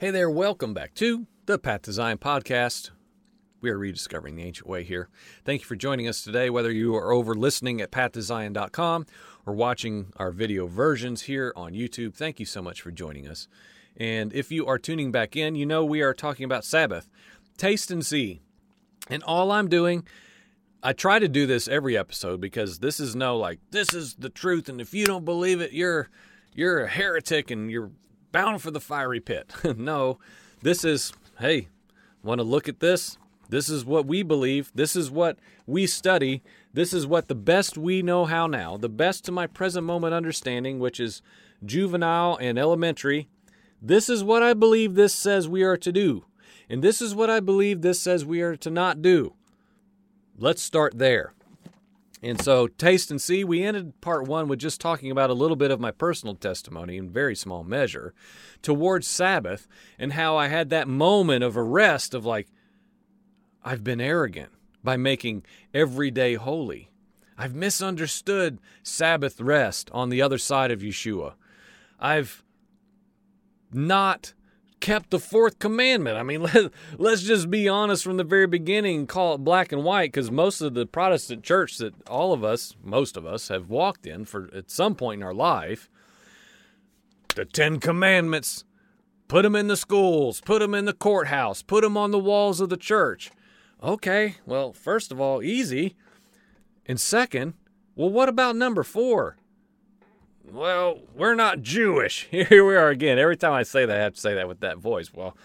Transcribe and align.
Hey 0.00 0.10
there, 0.10 0.30
welcome 0.30 0.72
back 0.72 0.94
to 0.94 1.26
the 1.44 1.58
Path 1.58 1.82
to 1.82 1.92
Zion 1.92 2.16
podcast. 2.16 2.88
We 3.60 3.68
are 3.68 3.76
rediscovering 3.76 4.34
the 4.34 4.44
ancient 4.44 4.66
way 4.66 4.82
here. 4.82 5.10
Thank 5.44 5.60
you 5.60 5.66
for 5.66 5.76
joining 5.76 6.08
us 6.08 6.24
today, 6.24 6.48
whether 6.48 6.72
you 6.72 6.96
are 6.96 7.12
over 7.12 7.34
listening 7.34 7.82
at 7.82 7.90
pathtozion.com 7.90 9.04
or 9.44 9.52
watching 9.52 10.14
our 10.16 10.30
video 10.30 10.66
versions 10.66 11.24
here 11.24 11.52
on 11.54 11.74
YouTube. 11.74 12.14
Thank 12.14 12.40
you 12.40 12.46
so 12.46 12.62
much 12.62 12.80
for 12.80 12.90
joining 12.90 13.28
us. 13.28 13.46
And 13.94 14.32
if 14.32 14.50
you 14.50 14.66
are 14.66 14.78
tuning 14.78 15.12
back 15.12 15.36
in, 15.36 15.54
you 15.54 15.66
know 15.66 15.84
we 15.84 16.00
are 16.00 16.14
talking 16.14 16.46
about 16.46 16.64
Sabbath. 16.64 17.06
Taste 17.58 17.90
and 17.90 18.04
see. 18.04 18.40
And 19.10 19.22
all 19.24 19.52
I'm 19.52 19.68
doing, 19.68 20.06
I 20.82 20.94
try 20.94 21.18
to 21.18 21.28
do 21.28 21.46
this 21.46 21.68
every 21.68 21.98
episode 21.98 22.40
because 22.40 22.78
this 22.78 23.00
is 23.00 23.14
no 23.14 23.36
like 23.36 23.58
this 23.70 23.92
is 23.92 24.14
the 24.14 24.30
truth 24.30 24.70
and 24.70 24.80
if 24.80 24.94
you 24.94 25.04
don't 25.04 25.26
believe 25.26 25.60
it, 25.60 25.72
you're 25.72 26.08
you're 26.54 26.84
a 26.84 26.88
heretic 26.88 27.50
and 27.50 27.70
you're 27.70 27.90
bound 28.32 28.62
for 28.62 28.70
the 28.70 28.80
fiery 28.80 29.20
pit. 29.20 29.52
no, 29.76 30.18
this 30.62 30.84
is, 30.84 31.12
hey, 31.38 31.68
want 32.22 32.38
to 32.38 32.44
look 32.44 32.68
at 32.68 32.80
this? 32.80 33.18
This 33.48 33.68
is 33.68 33.84
what 33.84 34.06
we 34.06 34.22
believe. 34.22 34.70
This 34.74 34.94
is 34.94 35.10
what 35.10 35.38
we 35.66 35.86
study. 35.86 36.42
This 36.72 36.92
is 36.92 37.06
what 37.06 37.28
the 37.28 37.34
best 37.34 37.76
we 37.76 38.00
know 38.00 38.24
how 38.24 38.46
now, 38.46 38.76
the 38.76 38.88
best 38.88 39.24
to 39.24 39.32
my 39.32 39.46
present 39.46 39.84
moment 39.84 40.14
understanding, 40.14 40.78
which 40.78 41.00
is 41.00 41.20
juvenile 41.64 42.38
and 42.40 42.58
elementary. 42.58 43.28
This 43.82 44.08
is 44.08 44.22
what 44.22 44.42
I 44.42 44.54
believe 44.54 44.94
this 44.94 45.14
says 45.14 45.48
we 45.48 45.62
are 45.62 45.76
to 45.78 45.90
do. 45.90 46.24
And 46.68 46.82
this 46.82 47.02
is 47.02 47.14
what 47.14 47.28
I 47.28 47.40
believe 47.40 47.82
this 47.82 48.00
says 48.00 48.24
we 48.24 48.40
are 48.42 48.56
to 48.56 48.70
not 48.70 49.02
do. 49.02 49.34
Let's 50.38 50.62
start 50.62 50.98
there. 50.98 51.32
And 52.22 52.40
so, 52.42 52.66
taste 52.66 53.10
and 53.10 53.20
see, 53.20 53.44
we 53.44 53.62
ended 53.62 54.00
part 54.02 54.28
one 54.28 54.46
with 54.46 54.58
just 54.58 54.80
talking 54.80 55.10
about 55.10 55.30
a 55.30 55.34
little 55.34 55.56
bit 55.56 55.70
of 55.70 55.80
my 55.80 55.90
personal 55.90 56.34
testimony 56.34 56.98
in 56.98 57.10
very 57.10 57.34
small 57.34 57.64
measure 57.64 58.12
towards 58.60 59.08
Sabbath 59.08 59.66
and 59.98 60.12
how 60.12 60.36
I 60.36 60.48
had 60.48 60.68
that 60.70 60.86
moment 60.86 61.42
of 61.42 61.56
arrest 61.56 62.12
of 62.12 62.26
like, 62.26 62.48
I've 63.64 63.82
been 63.82 64.00
arrogant 64.00 64.50
by 64.84 64.98
making 64.98 65.44
every 65.72 66.10
day 66.10 66.34
holy. 66.34 66.90
I've 67.38 67.54
misunderstood 67.54 68.58
Sabbath 68.82 69.40
rest 69.40 69.90
on 69.92 70.10
the 70.10 70.20
other 70.20 70.38
side 70.38 70.70
of 70.70 70.80
Yeshua. 70.80 71.34
I've 71.98 72.44
not 73.72 74.34
kept 74.80 75.10
the 75.10 75.18
fourth 75.18 75.58
commandment. 75.58 76.16
I 76.16 76.22
mean, 76.22 76.42
let, 76.54 76.72
let's 76.98 77.22
just 77.22 77.50
be 77.50 77.68
honest 77.68 78.02
from 78.02 78.16
the 78.16 78.24
very 78.24 78.46
beginning, 78.46 79.00
and 79.00 79.08
call 79.08 79.34
it 79.34 79.38
black 79.38 79.72
and 79.72 79.84
white, 79.84 80.12
because 80.12 80.30
most 80.30 80.60
of 80.60 80.74
the 80.74 80.86
Protestant 80.86 81.44
church 81.44 81.78
that 81.78 81.94
all 82.08 82.32
of 82.32 82.42
us, 82.42 82.74
most 82.82 83.16
of 83.16 83.26
us, 83.26 83.48
have 83.48 83.68
walked 83.68 84.06
in 84.06 84.24
for 84.24 84.50
at 84.54 84.70
some 84.70 84.94
point 84.94 85.20
in 85.20 85.26
our 85.26 85.34
life, 85.34 85.90
the 87.36 87.44
Ten 87.44 87.78
Commandments, 87.78 88.64
put 89.28 89.42
them 89.42 89.54
in 89.54 89.68
the 89.68 89.76
schools, 89.76 90.40
put 90.40 90.58
them 90.58 90.74
in 90.74 90.86
the 90.86 90.92
courthouse, 90.92 91.62
put 91.62 91.82
them 91.82 91.96
on 91.96 92.10
the 92.10 92.18
walls 92.18 92.60
of 92.60 92.68
the 92.68 92.76
church. 92.76 93.30
Okay, 93.82 94.36
well, 94.44 94.72
first 94.72 95.12
of 95.12 95.20
all, 95.20 95.42
easy. 95.42 95.94
And 96.86 97.00
second, 97.00 97.54
well, 97.94 98.10
what 98.10 98.28
about 98.28 98.56
number 98.56 98.82
four? 98.82 99.36
Well, 100.52 101.00
we're 101.14 101.34
not 101.34 101.62
Jewish. 101.62 102.28
Here 102.30 102.64
we 102.64 102.76
are 102.76 102.88
again. 102.88 103.18
Every 103.18 103.36
time 103.36 103.52
I 103.52 103.62
say 103.62 103.86
that, 103.86 103.96
I 103.96 104.00
have 104.00 104.14
to 104.14 104.20
say 104.20 104.34
that 104.34 104.48
with 104.48 104.60
that 104.60 104.78
voice. 104.78 105.12
Well, 105.12 105.36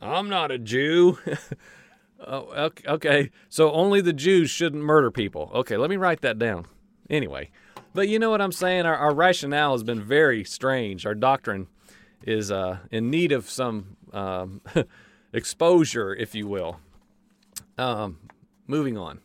I'm 0.00 0.28
not 0.28 0.50
a 0.50 0.58
Jew. 0.58 1.18
oh, 2.26 2.70
okay. 2.86 3.30
So 3.48 3.72
only 3.72 4.00
the 4.00 4.12
Jews 4.12 4.50
shouldn't 4.50 4.82
murder 4.82 5.10
people. 5.10 5.50
Okay, 5.54 5.76
let 5.76 5.90
me 5.90 5.96
write 5.96 6.20
that 6.22 6.38
down. 6.38 6.66
Anyway, 7.10 7.50
but 7.94 8.08
you 8.08 8.18
know 8.18 8.30
what 8.30 8.40
I'm 8.40 8.52
saying? 8.52 8.86
Our, 8.86 8.96
our 8.96 9.14
rationale 9.14 9.72
has 9.72 9.82
been 9.82 10.02
very 10.02 10.44
strange. 10.44 11.06
Our 11.06 11.14
doctrine 11.14 11.68
is 12.22 12.50
uh, 12.50 12.78
in 12.90 13.10
need 13.10 13.32
of 13.32 13.50
some 13.50 13.96
um, 14.12 14.60
exposure, 15.32 16.14
if 16.14 16.34
you 16.34 16.46
will. 16.46 16.80
Um, 17.78 18.18
moving 18.66 18.96
on. 18.96 19.20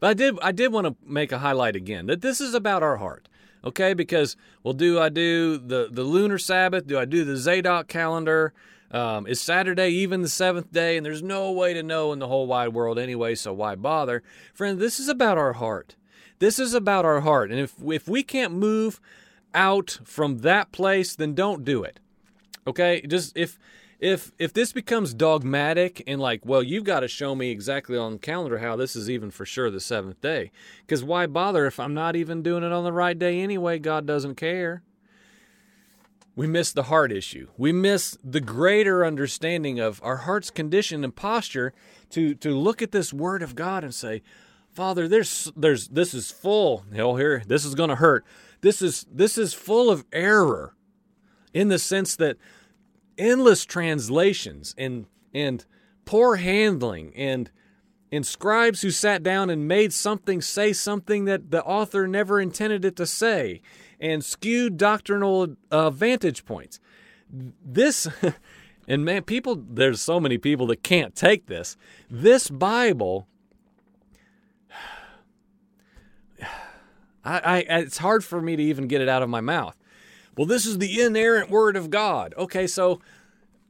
But 0.00 0.10
I 0.10 0.14
did 0.14 0.38
I 0.42 0.52
did 0.52 0.72
want 0.72 0.86
to 0.86 0.96
make 1.04 1.32
a 1.32 1.38
highlight 1.38 1.76
again 1.76 2.06
that 2.06 2.20
this 2.20 2.40
is 2.40 2.54
about 2.54 2.82
our 2.82 2.98
heart 2.98 3.28
okay? 3.64 3.94
Because 3.94 4.36
well, 4.62 4.74
do 4.74 5.00
I 5.00 5.08
do 5.08 5.58
the 5.58 5.88
the 5.90 6.04
lunar 6.04 6.38
Sabbath? 6.38 6.86
Do 6.86 6.98
I 6.98 7.04
do 7.04 7.24
the 7.24 7.36
Zadok 7.36 7.88
calendar? 7.88 8.52
Um, 8.90 9.26
is 9.26 9.40
Saturday 9.40 9.88
even 9.88 10.22
the 10.22 10.28
seventh 10.28 10.70
day? 10.72 10.96
And 10.96 11.04
there's 11.04 11.22
no 11.22 11.50
way 11.50 11.74
to 11.74 11.82
know 11.82 12.12
in 12.12 12.20
the 12.20 12.28
whole 12.28 12.46
wide 12.46 12.68
world 12.68 12.98
anyway, 12.98 13.34
so 13.34 13.52
why 13.52 13.74
bother? 13.74 14.22
Friend, 14.52 14.78
this 14.78 15.00
is 15.00 15.08
about 15.08 15.36
our 15.36 15.54
heart. 15.54 15.96
This 16.38 16.58
is 16.60 16.74
about 16.74 17.04
our 17.04 17.20
heart. 17.20 17.50
And 17.50 17.58
if 17.58 17.74
if 17.84 18.06
we 18.06 18.22
can't 18.22 18.52
move 18.52 19.00
out 19.52 19.98
from 20.04 20.38
that 20.38 20.72
place, 20.72 21.16
then 21.16 21.34
don't 21.34 21.64
do 21.64 21.82
it. 21.82 22.00
Okay? 22.66 23.02
Just 23.02 23.36
if 23.36 23.58
if 24.04 24.32
if 24.38 24.52
this 24.52 24.70
becomes 24.70 25.14
dogmatic 25.14 26.02
and 26.06 26.20
like, 26.20 26.44
well, 26.44 26.62
you've 26.62 26.84
got 26.84 27.00
to 27.00 27.08
show 27.08 27.34
me 27.34 27.50
exactly 27.50 27.96
on 27.96 28.12
the 28.12 28.18
calendar 28.18 28.58
how 28.58 28.76
this 28.76 28.94
is 28.94 29.08
even 29.08 29.30
for 29.30 29.46
sure 29.46 29.70
the 29.70 29.80
seventh 29.80 30.20
day. 30.20 30.50
Because 30.82 31.02
why 31.02 31.26
bother 31.26 31.64
if 31.64 31.80
I'm 31.80 31.94
not 31.94 32.14
even 32.14 32.42
doing 32.42 32.62
it 32.62 32.70
on 32.70 32.84
the 32.84 32.92
right 32.92 33.18
day 33.18 33.40
anyway? 33.40 33.78
God 33.78 34.04
doesn't 34.04 34.34
care. 34.34 34.82
We 36.36 36.46
miss 36.46 36.70
the 36.70 36.82
heart 36.82 37.12
issue. 37.12 37.48
We 37.56 37.72
miss 37.72 38.18
the 38.22 38.42
greater 38.42 39.06
understanding 39.06 39.80
of 39.80 40.02
our 40.02 40.18
heart's 40.18 40.50
condition 40.50 41.02
and 41.02 41.16
posture 41.16 41.72
to 42.10 42.34
to 42.34 42.50
look 42.50 42.82
at 42.82 42.92
this 42.92 43.10
word 43.10 43.42
of 43.42 43.54
God 43.54 43.84
and 43.84 43.94
say, 43.94 44.20
Father, 44.70 45.08
there's 45.08 45.50
there's 45.56 45.88
this 45.88 46.12
is 46.12 46.30
full. 46.30 46.84
Hell 46.94 47.16
here, 47.16 47.42
this 47.46 47.64
is 47.64 47.74
gonna 47.74 47.96
hurt. 47.96 48.26
This 48.60 48.82
is 48.82 49.06
this 49.10 49.38
is 49.38 49.54
full 49.54 49.88
of 49.88 50.04
error 50.12 50.74
in 51.54 51.68
the 51.68 51.78
sense 51.78 52.16
that 52.16 52.36
endless 53.18 53.64
translations 53.64 54.74
and 54.76 55.06
and 55.32 55.64
poor 56.04 56.36
handling 56.36 57.12
and 57.16 57.50
and 58.12 58.26
scribes 58.26 58.82
who 58.82 58.90
sat 58.90 59.22
down 59.22 59.50
and 59.50 59.66
made 59.66 59.92
something 59.92 60.40
say 60.40 60.72
something 60.72 61.24
that 61.24 61.50
the 61.50 61.64
author 61.64 62.06
never 62.06 62.40
intended 62.40 62.84
it 62.84 62.94
to 62.96 63.06
say 63.06 63.60
and 64.00 64.24
skewed 64.24 64.76
doctrinal 64.76 65.56
uh, 65.70 65.90
vantage 65.90 66.44
points. 66.44 66.78
This 67.30 68.06
and 68.88 69.04
man 69.04 69.22
people 69.22 69.56
there's 69.68 70.00
so 70.00 70.20
many 70.20 70.38
people 70.38 70.66
that 70.68 70.82
can't 70.82 71.14
take 71.14 71.46
this. 71.46 71.76
This 72.10 72.48
bible 72.48 73.26
I, 77.24 77.40
I 77.40 77.58
it's 77.80 77.98
hard 77.98 78.24
for 78.24 78.40
me 78.40 78.56
to 78.56 78.62
even 78.62 78.86
get 78.86 79.00
it 79.00 79.08
out 79.08 79.22
of 79.22 79.28
my 79.28 79.40
mouth 79.40 79.76
well, 80.36 80.46
this 80.46 80.66
is 80.66 80.78
the 80.78 81.00
inerrant 81.02 81.50
word 81.50 81.76
of 81.76 81.90
God. 81.90 82.34
Okay, 82.36 82.66
so 82.66 83.00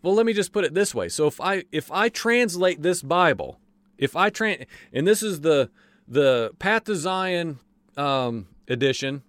well, 0.02 0.14
let 0.14 0.26
me 0.26 0.32
just 0.32 0.52
put 0.52 0.64
it 0.64 0.74
this 0.74 0.94
way. 0.94 1.08
So 1.08 1.26
if 1.26 1.40
I 1.40 1.64
if 1.72 1.90
I 1.90 2.08
translate 2.08 2.82
this 2.82 3.02
Bible, 3.02 3.58
if 3.96 4.16
I 4.16 4.30
trans 4.30 4.64
and 4.92 5.06
this 5.06 5.22
is 5.22 5.40
the 5.40 5.70
the 6.06 6.52
Path 6.58 6.84
to 6.84 6.94
Zion 6.94 7.58
um, 7.96 8.46
edition, 8.68 9.22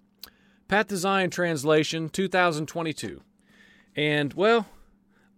Path 0.68 0.88
to 0.88 0.96
Zion 0.96 1.30
translation 1.30 2.08
2022. 2.08 3.22
And 3.96 4.34
well, 4.34 4.66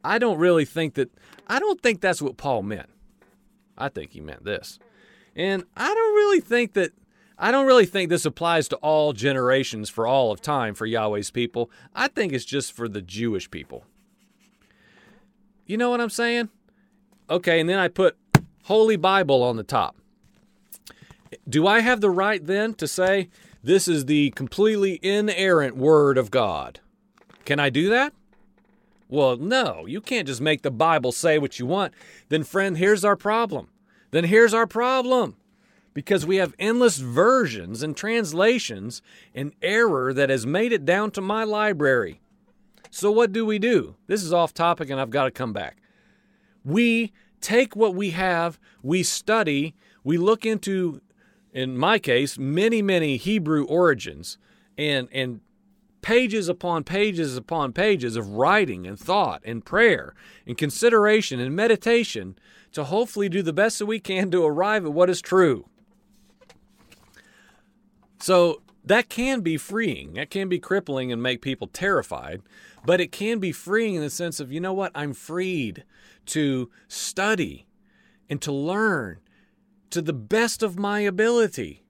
I 0.03 0.19
don't 0.19 0.39
really 0.39 0.65
think 0.65 0.95
that 0.95 1.11
I 1.47 1.59
don't 1.59 1.81
think 1.81 2.01
that's 2.01 2.21
what 2.21 2.37
Paul 2.37 2.63
meant. 2.63 2.91
I 3.77 3.89
think 3.89 4.13
he 4.13 4.21
meant 4.21 4.45
this. 4.45 4.79
And 5.37 5.65
I 5.77 5.95
don't 5.95 6.15
really 6.15 6.41
think 6.41 6.73
that 6.73 6.93
I 7.39 7.53
don't 7.53 7.67
really 7.67 7.87
think 7.87 8.11
this 8.11 8.25
applies 8.25 8.67
to 8.69 8.77
all 8.77 9.13
generations 9.13 9.89
for 9.89 10.07
all 10.07 10.33
of 10.33 10.43
time 10.43 10.75
for 10.75 10.87
Yahweh's 10.87 11.31
people. 11.31 11.71
I 11.95 12.09
think 12.09 12.33
it's 12.33 12.45
just 12.45 12.73
for 12.73 12.89
the 12.89 13.01
Jewish 13.01 13.49
people. 13.51 13.85
You 15.65 15.77
know 15.77 15.91
what 15.91 16.01
I'm 16.01 16.11
saying? 16.11 16.49
Okay, 17.31 17.61
and 17.61 17.69
then 17.69 17.79
I 17.79 17.89
put 17.89 18.17
Holy 18.65 18.97
Bible 18.97 19.43
on 19.43 19.57
the 19.57 19.63
top. 19.63 19.97
Do 21.49 21.67
I 21.67 21.81
have 21.81 22.01
the 22.01 22.11
right 22.11 22.45
then 22.45 22.75
to 22.75 22.89
say 22.89 23.29
this 23.63 23.87
is 23.87 24.07
the 24.07 24.31
completely 24.31 24.99
inerrant 25.03 25.77
Word 25.77 26.19
of 26.19 26.31
God? 26.31 26.81
Can 27.45 27.61
I 27.61 27.71
do 27.71 27.89
that? 27.91 28.13
Well, 29.09 29.37
no, 29.37 29.87
you 29.87 30.01
can't 30.01 30.27
just 30.27 30.41
make 30.41 30.63
the 30.63 30.71
Bible 30.71 31.13
say 31.13 31.39
what 31.39 31.59
you 31.59 31.67
want. 31.67 31.95
Then, 32.31 32.45
friend, 32.45 32.77
here's 32.77 33.05
our 33.05 33.17
problem. 33.17 33.69
Then 34.11 34.25
here's 34.25 34.53
our 34.53 34.67
problem 34.67 35.37
because 35.99 36.25
we 36.25 36.37
have 36.37 36.55
endless 36.61 36.99
versions 36.99 37.83
and 37.83 37.97
translations 37.97 39.03
and 39.35 39.53
error 39.61 40.15
that 40.15 40.31
has 40.31 40.47
made 40.47 40.71
it 40.73 40.85
down 40.85 41.11
to 41.11 41.21
my 41.21 41.43
library. 41.43 42.21
So, 42.89 43.11
what 43.11 43.33
do 43.33 43.45
we 43.45 43.59
do? 43.59 43.97
This 44.07 44.23
is 44.23 44.33
off 44.33 44.55
topic 44.55 44.91
and 44.91 45.01
I've 45.01 45.11
got 45.11 45.25
to 45.25 45.33
come 45.33 45.53
back. 45.53 45.79
We 46.65 47.13
take 47.41 47.75
what 47.75 47.97
we 47.97 48.11
have, 48.11 48.61
we 48.81 49.03
study, 49.03 49.75
we 50.05 50.19
look 50.19 50.47
into, 50.47 51.01
in 51.53 51.77
my 51.77 51.99
case, 51.99 52.39
many, 52.39 52.81
many 52.81 53.17
Hebrew 53.17 53.65
origins 53.65 54.39
and, 54.79 55.09
and 55.11 55.41
pages 56.01 56.49
upon 56.49 56.85
pages 56.85 57.37
upon 57.37 57.73
pages 57.73 58.15
of 58.15 58.35
writing 58.35 58.87
and 58.87 59.01
thought 59.01 59.43
and 59.45 59.65
prayer 59.65 60.15
and 60.47 60.57
consideration 60.57 61.41
and 61.41 61.57
meditation 61.57 62.39
to 62.71 62.85
hopefully 62.85 63.29
do 63.29 63.43
the 63.43 63.53
best 63.53 63.81
that 63.81 63.87
we 63.87 63.99
can 63.99 64.31
to 64.31 64.47
arrive 64.47 64.85
at 64.85 64.93
what 64.93 65.11
is 65.11 65.21
true. 65.21 65.69
So 68.21 68.63
that 68.85 69.09
can 69.09 69.41
be 69.41 69.57
freeing. 69.57 70.15
That 70.15 70.31
can 70.31 70.49
be 70.49 70.59
crippling 70.59 71.13
and 71.13 71.23
make 71.23 71.43
people 71.43 71.67
terrified, 71.67 72.43
but 72.85 73.01
it 73.01 73.13
can 73.13 73.39
be 73.39 73.53
freeing 73.53 73.95
in 73.95 74.01
the 74.01 74.11
sense 74.11 74.41
of, 74.41 74.53
you 74.53 74.61
know 74.61 74.73
what? 74.73 74.93
I'm 74.95 75.13
freed 75.13 75.85
to 76.27 76.71
study 76.89 77.67
and 78.29 78.41
to 78.43 78.53
learn 78.53 79.19
to 79.91 80.03
the 80.03 80.13
best 80.13 80.63
of 80.63 80.79
my 80.79 81.01
ability. 81.01 81.85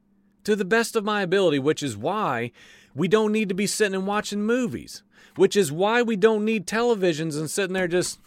To 0.45 0.57
the 0.57 0.65
best 0.65 0.97
of 0.97 1.05
my 1.05 1.23
ability, 1.23 1.59
which 1.59 1.83
is 1.83 1.97
why 1.97 2.53
we 2.95 3.07
don't 3.07 3.33
need 3.33 3.49
to 3.51 3.55
be 3.55 3.67
sitting 3.67 3.95
and 3.95 4.07
watching 4.07 4.43
movies, 4.43 5.03
which 5.37 5.57
is 5.57 5.71
why 5.71 6.01
we 6.01 6.17
don't 6.17 6.45
need 6.45 6.67
televisions 6.67 7.39
and 7.39 7.51
sitting 7.51 7.75
there 7.75 7.89
just. 7.89 8.19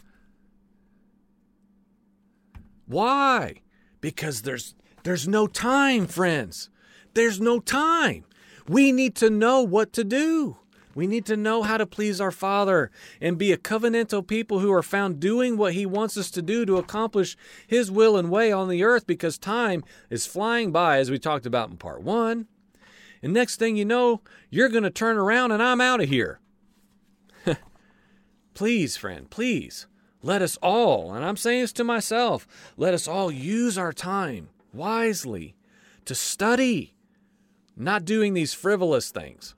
Why? 2.85 3.55
Because 4.01 4.43
there's 4.43 4.75
there's 5.03 5.27
no 5.27 5.47
time, 5.47 6.05
friends. 6.05 6.69
There's 7.13 7.39
no 7.39 7.59
time. 7.59 8.25
We 8.67 8.91
need 8.91 9.15
to 9.15 9.29
know 9.29 9.61
what 9.61 9.93
to 9.93 10.03
do. 10.03 10.57
We 10.93 11.07
need 11.07 11.25
to 11.27 11.37
know 11.37 11.63
how 11.63 11.77
to 11.77 11.85
please 11.85 12.19
our 12.19 12.31
Father 12.31 12.91
and 13.21 13.37
be 13.37 13.51
a 13.51 13.57
covenantal 13.57 14.25
people 14.27 14.59
who 14.59 14.71
are 14.73 14.83
found 14.83 15.19
doing 15.19 15.55
what 15.55 15.73
He 15.73 15.85
wants 15.85 16.17
us 16.17 16.29
to 16.31 16.41
do 16.41 16.65
to 16.65 16.77
accomplish 16.77 17.37
His 17.65 17.89
will 17.89 18.17
and 18.17 18.29
way 18.29 18.51
on 18.51 18.67
the 18.67 18.83
earth 18.83 19.07
because 19.07 19.37
time 19.37 19.83
is 20.09 20.25
flying 20.25 20.71
by, 20.71 20.97
as 20.97 21.09
we 21.09 21.17
talked 21.17 21.45
about 21.45 21.69
in 21.69 21.77
part 21.77 22.01
one. 22.01 22.47
And 23.23 23.33
next 23.33 23.57
thing 23.57 23.77
you 23.77 23.85
know, 23.85 24.21
you're 24.49 24.69
going 24.69 24.83
to 24.83 24.89
turn 24.89 25.17
around 25.17 25.51
and 25.51 25.63
I'm 25.63 25.79
out 25.79 26.01
of 26.01 26.09
here. 26.09 26.39
please, 28.53 28.97
friend, 28.97 29.29
please, 29.29 29.87
let 30.21 30.41
us 30.41 30.57
all, 30.61 31.13
and 31.13 31.23
I'm 31.23 31.37
saying 31.37 31.61
this 31.61 31.73
to 31.73 31.83
myself, 31.83 32.47
let 32.77 32.93
us 32.93 33.07
all 33.07 33.31
use 33.31 33.77
our 33.77 33.93
time 33.93 34.49
wisely 34.73 35.55
to 36.05 36.15
study, 36.15 36.93
not 37.75 38.05
doing 38.05 38.33
these 38.33 38.53
frivolous 38.53 39.11
things 39.11 39.55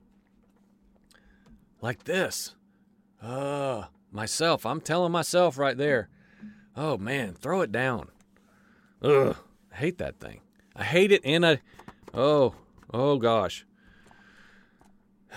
like 1.81 2.05
this. 2.05 2.55
Uh, 3.21 3.83
myself, 4.11 4.65
I'm 4.65 4.81
telling 4.81 5.11
myself 5.11 5.57
right 5.57 5.77
there, 5.77 6.09
oh 6.75 6.97
man, 6.97 7.33
throw 7.33 7.61
it 7.61 7.71
down. 7.71 8.09
Ugh, 9.01 9.35
I 9.71 9.75
hate 9.75 9.97
that 9.97 10.19
thing. 10.19 10.41
I 10.75 10.83
hate 10.83 11.11
it 11.11 11.23
in 11.23 11.43
a, 11.43 11.59
oh, 12.13 12.55
oh 12.93 13.17
gosh. 13.17 13.65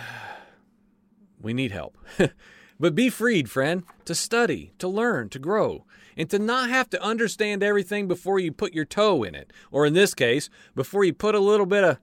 We 1.38 1.52
need 1.52 1.70
help. 1.70 1.96
but 2.80 2.94
be 2.94 3.10
freed, 3.10 3.48
friend, 3.50 3.84
to 4.06 4.14
study, 4.16 4.72
to 4.78 4.88
learn, 4.88 5.28
to 5.28 5.38
grow, 5.38 5.84
and 6.16 6.28
to 6.30 6.38
not 6.38 6.70
have 6.70 6.90
to 6.90 7.02
understand 7.02 7.62
everything 7.62 8.08
before 8.08 8.40
you 8.40 8.50
put 8.50 8.72
your 8.72 8.86
toe 8.86 9.22
in 9.22 9.34
it. 9.34 9.52
Or 9.70 9.86
in 9.86 9.92
this 9.92 10.14
case, 10.14 10.48
before 10.74 11.04
you 11.04 11.12
put 11.12 11.34
a 11.34 11.40
little 11.40 11.66
bit 11.66 11.84
of 11.84 11.98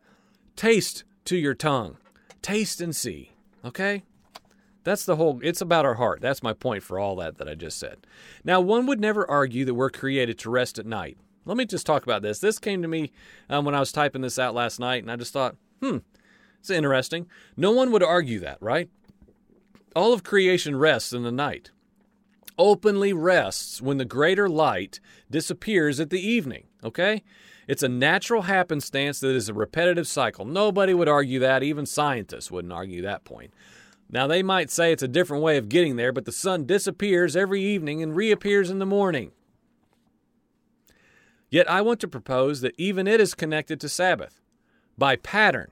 taste 0.56 1.04
to 1.26 1.38
your 1.38 1.54
tongue. 1.54 1.98
Taste 2.42 2.82
and 2.82 2.96
see. 2.96 3.32
Okay? 3.64 4.04
That's 4.84 5.06
the 5.06 5.16
whole, 5.16 5.40
it's 5.42 5.62
about 5.62 5.86
our 5.86 5.94
heart. 5.96 6.22
That's 6.22 6.44
my 6.44 6.54
point 6.54 6.84
for 6.84 7.00
all 7.00 7.16
that 7.18 7.38
that 7.38 7.48
I 7.48 7.56
just 7.56 7.78
said. 7.78 8.06
Now, 8.44 8.60
one 8.60 8.86
would 8.86 9.00
never 9.00 9.30
argue 9.30 9.64
that 9.66 9.74
we're 9.74 9.90
created 9.90 10.38
to 10.40 10.50
rest 10.50 10.78
at 10.78 10.86
night. 10.86 11.18
Let 11.46 11.58
me 11.58 11.66
just 11.66 11.86
talk 11.86 12.04
about 12.04 12.22
this. 12.22 12.40
This 12.40 12.60
came 12.60 12.82
to 12.82 12.88
me 12.88 13.12
um, 13.50 13.66
when 13.66 13.76
I 13.76 13.80
was 13.80 13.92
typing 13.92 14.22
this 14.22 14.40
out 14.40 14.54
last 14.54 14.80
night, 14.80 15.04
and 15.04 15.12
I 15.12 15.16
just 15.16 15.34
thought, 15.34 15.56
hmm, 15.82 15.98
it's 16.60 16.70
interesting. 16.70 17.28
No 17.58 17.72
one 17.72 17.92
would 17.92 18.04
argue 18.04 18.40
that, 18.40 18.58
right? 18.62 18.90
All 19.96 20.14
of 20.14 20.24
creation 20.24 20.76
rests 20.76 21.14
in 21.14 21.24
the 21.24 21.32
night, 21.32 21.72
openly 22.58 23.14
rests 23.14 23.82
when 23.82 23.98
the 23.98 24.06
greater 24.06 24.50
light 24.50 25.00
disappears 25.30 26.00
at 26.00 26.10
the 26.10 26.26
evening, 26.26 26.66
okay? 26.84 27.24
It's 27.68 27.84
a 27.84 27.90
natural 27.90 28.44
happenstance 28.44 29.20
that 29.20 29.36
is 29.36 29.50
a 29.50 29.54
repetitive 29.54 30.08
cycle. 30.08 30.46
Nobody 30.46 30.94
would 30.94 31.08
argue 31.08 31.40
that. 31.40 31.64
Even 31.64 31.86
scientists 31.86 32.52
wouldn't 32.52 32.74
argue 32.74 33.02
that 33.02 33.24
point. 33.24 33.54
Now, 34.10 34.28
they 34.28 34.44
might 34.44 34.70
say 34.70 34.92
it's 34.92 35.02
a 35.02 35.08
different 35.08 35.44
way 35.44 35.58
of 35.58 35.70
getting 35.70 35.96
there, 35.96 36.12
but 36.12 36.26
the 36.26 36.32
sun 36.32 36.66
disappears 36.66 37.36
every 37.36 37.64
evening 37.64 38.04
and 38.04 38.16
reappears 38.16 38.70
in 38.70 38.80
the 38.80 38.86
morning. 38.86 39.32
Yet 41.50 41.70
I 41.70 41.82
want 41.82 42.00
to 42.02 42.08
propose 42.08 42.62
that 42.62 42.76
even 42.78 43.08
it 43.08 43.22
is 43.22 43.34
connected 43.34 43.80
to 43.82 43.90
Sabbath 43.90 44.42
by 44.98 45.16
pattern. 45.16 45.72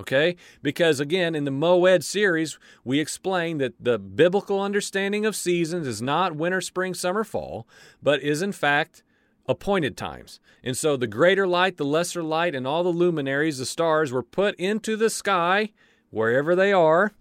Okay? 0.00 0.36
Because 0.62 1.00
again, 1.00 1.34
in 1.34 1.44
the 1.44 1.50
Moed 1.50 2.02
series, 2.04 2.58
we 2.84 3.00
explain 3.00 3.58
that 3.58 3.74
the 3.80 3.98
biblical 3.98 4.60
understanding 4.60 5.26
of 5.26 5.34
seasons 5.34 5.86
is 5.86 6.00
not 6.00 6.36
winter, 6.36 6.60
spring, 6.60 6.94
summer, 6.94 7.24
fall, 7.24 7.66
but 8.02 8.22
is 8.22 8.42
in 8.42 8.52
fact 8.52 9.02
appointed 9.48 9.96
times. 9.96 10.38
And 10.62 10.76
so 10.76 10.96
the 10.96 11.06
greater 11.06 11.46
light, 11.46 11.78
the 11.78 11.84
lesser 11.84 12.22
light, 12.22 12.54
and 12.54 12.66
all 12.66 12.84
the 12.84 12.90
luminaries, 12.90 13.58
the 13.58 13.66
stars, 13.66 14.12
were 14.12 14.22
put 14.22 14.54
into 14.56 14.96
the 14.96 15.10
sky, 15.10 15.72
wherever 16.10 16.54
they 16.54 16.72
are, 16.72 17.12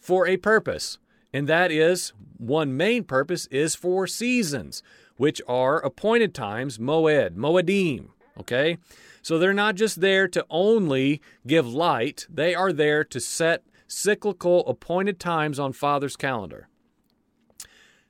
for 0.00 0.26
a 0.26 0.36
purpose. 0.36 0.98
And 1.32 1.46
that 1.48 1.70
is 1.70 2.12
one 2.38 2.76
main 2.76 3.04
purpose 3.04 3.46
is 3.46 3.74
for 3.74 4.06
seasons, 4.06 4.82
which 5.16 5.42
are 5.46 5.84
appointed 5.84 6.34
times, 6.34 6.78
moed, 6.78 7.36
moedim. 7.36 8.08
Okay? 8.38 8.78
So 9.22 9.38
they're 9.38 9.52
not 9.52 9.74
just 9.74 10.00
there 10.00 10.28
to 10.28 10.46
only 10.48 11.20
give 11.46 11.66
light, 11.66 12.26
they 12.30 12.54
are 12.54 12.72
there 12.72 13.04
to 13.04 13.20
set 13.20 13.64
cyclical 13.88 14.66
appointed 14.66 15.18
times 15.18 15.58
on 15.58 15.72
Father's 15.72 16.16
calendar. 16.16 16.68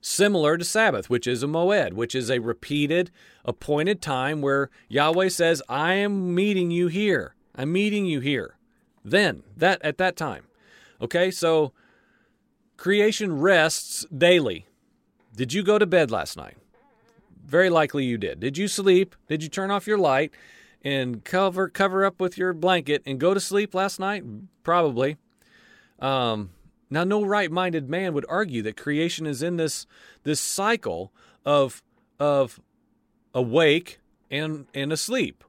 Similar 0.09 0.57
to 0.57 0.65
Sabbath, 0.65 1.11
which 1.11 1.27
is 1.27 1.43
a 1.43 1.49
moed, 1.49 1.95
which 1.95 2.15
is 2.15 2.31
a 2.31 2.39
repeated 2.39 3.11
appointed 3.45 4.01
time 4.01 4.41
where 4.41 4.71
Yahweh 4.89 5.31
says, 5.31 5.65
I 5.69 5.95
am 5.95 6.33
meeting 6.33 6.71
you 6.71 6.87
here. 6.87 7.35
I'm 7.57 7.73
meeting 7.73 8.07
you 8.07 8.21
here. 8.21 8.55
Then, 9.05 9.43
that 9.57 9.83
at 9.83 9.99
that 9.99 10.15
time. 10.15 10.45
Okay, 11.03 11.33
so 11.33 11.73
Creation 12.77 13.41
rests 13.41 14.07
daily. 14.17 14.69
Did 15.35 15.53
you 15.53 15.65
go 15.65 15.77
to 15.77 15.87
bed 15.87 16.13
last 16.13 16.37
night? 16.37 16.57
Very 17.45 17.69
likely 17.69 18.05
you 18.05 18.17
did. 18.17 18.39
Did 18.39 18.57
you 18.57 18.69
sleep? 18.69 19.17
Did 19.27 19.43
you 19.43 19.49
turn 19.49 19.73
off 19.73 19.89
your 19.89 19.99
light 19.99 20.31
and 20.85 21.25
cover 21.25 21.69
cover 21.69 22.05
up 22.05 22.21
with 22.21 22.39
your 22.39 22.53
blanket 22.53 23.03
and 23.07 23.19
go 23.19 23.35
to 23.35 23.41
sleep 23.41 23.75
last 23.75 23.99
night? 23.99 24.23
Probably. 24.63 25.17
Um, 25.99 26.51
now, 26.89 27.03
no 27.05 27.25
right-minded 27.25 27.91
man 27.91 28.15
would 28.15 28.27
argue 28.29 28.63
that 28.63 28.77
creation 28.77 29.27
is 29.27 29.43
in 29.43 29.57
this 29.57 29.87
this 30.23 30.41
cycle 30.41 31.13
of 31.45 31.83
of 32.21 32.61
awake 33.35 33.99
and 34.31 34.67
and 34.73 34.93
asleep, 34.93 35.43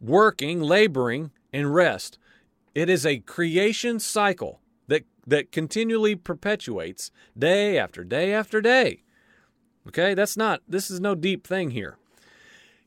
working, 0.00 0.60
laboring, 0.60 1.32
and 1.52 1.74
rest. 1.74 2.18
It 2.74 2.88
is 2.88 3.04
a 3.04 3.18
creation 3.18 3.98
cycle 3.98 4.60
that 4.86 5.04
that 5.26 5.52
continually 5.52 6.14
perpetuates 6.16 7.10
day 7.38 7.78
after 7.78 8.02
day 8.02 8.32
after 8.32 8.62
day. 8.62 9.02
Okay, 9.86 10.14
that's 10.14 10.36
not 10.36 10.62
this 10.66 10.90
is 10.90 10.98
no 10.98 11.14
deep 11.14 11.46
thing 11.46 11.72
here. 11.72 11.98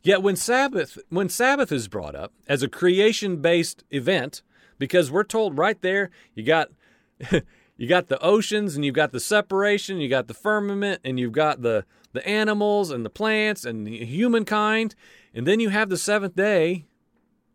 Yet 0.02 0.24
when 0.24 0.36
Sabbath 0.36 0.98
when 1.10 1.30
Sabbath 1.30 1.72
is 1.72 1.88
brought 1.88 2.16
up 2.16 2.34
as 2.48 2.64
a 2.64 2.68
creation-based 2.68 3.84
event 3.92 4.42
because 4.80 5.12
we're 5.12 5.24
told 5.24 5.60
right 5.60 5.80
there 5.82 6.10
you 6.34 6.44
got 6.44 6.70
you 7.84 7.90
got 7.90 8.08
the 8.08 8.24
oceans 8.24 8.78
and 8.78 8.86
you've 8.86 8.96
got 8.96 9.12
the 9.12 9.20
separation, 9.20 10.00
you 10.00 10.08
got 10.08 10.30
the 10.30 10.34
firmament 10.34 11.02
and 11.04 11.20
you've 11.20 11.34
got 11.34 11.64
the 11.64 11.84
the 12.14 12.26
animals 12.26 12.92
and 12.92 13.06
the 13.06 13.10
plants 13.10 13.66
and 13.66 13.86
the 13.86 14.06
humankind 14.06 14.96
and 15.34 15.46
then 15.46 15.60
you 15.60 15.68
have 15.68 15.90
the 15.90 15.98
seventh 15.98 16.34
day, 16.34 16.86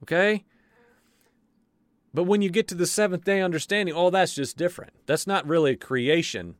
okay? 0.02 0.44
But 2.12 2.24
when 2.24 2.42
you 2.42 2.50
get 2.50 2.68
to 2.68 2.74
the 2.74 2.86
seventh 2.86 3.24
day 3.24 3.40
understanding, 3.40 3.94
oh, 3.94 4.10
that's 4.10 4.34
just 4.34 4.58
different. 4.58 4.92
That's 5.06 5.26
not 5.26 5.46
really 5.46 5.72
a 5.72 5.76
creation 5.76 6.56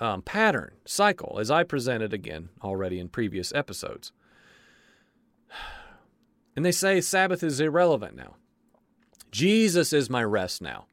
um, 0.00 0.22
pattern, 0.22 0.72
cycle, 0.84 1.38
as 1.38 1.52
I 1.52 1.62
presented 1.62 2.12
again 2.12 2.48
already 2.64 2.98
in 2.98 3.08
previous 3.08 3.52
episodes. 3.54 4.10
And 6.56 6.64
they 6.64 6.72
say 6.72 7.00
Sabbath 7.00 7.44
is 7.44 7.60
irrelevant 7.60 8.16
now. 8.16 8.34
Jesus 9.30 9.92
is 9.92 10.10
my 10.10 10.24
rest 10.24 10.60
now. 10.60 10.86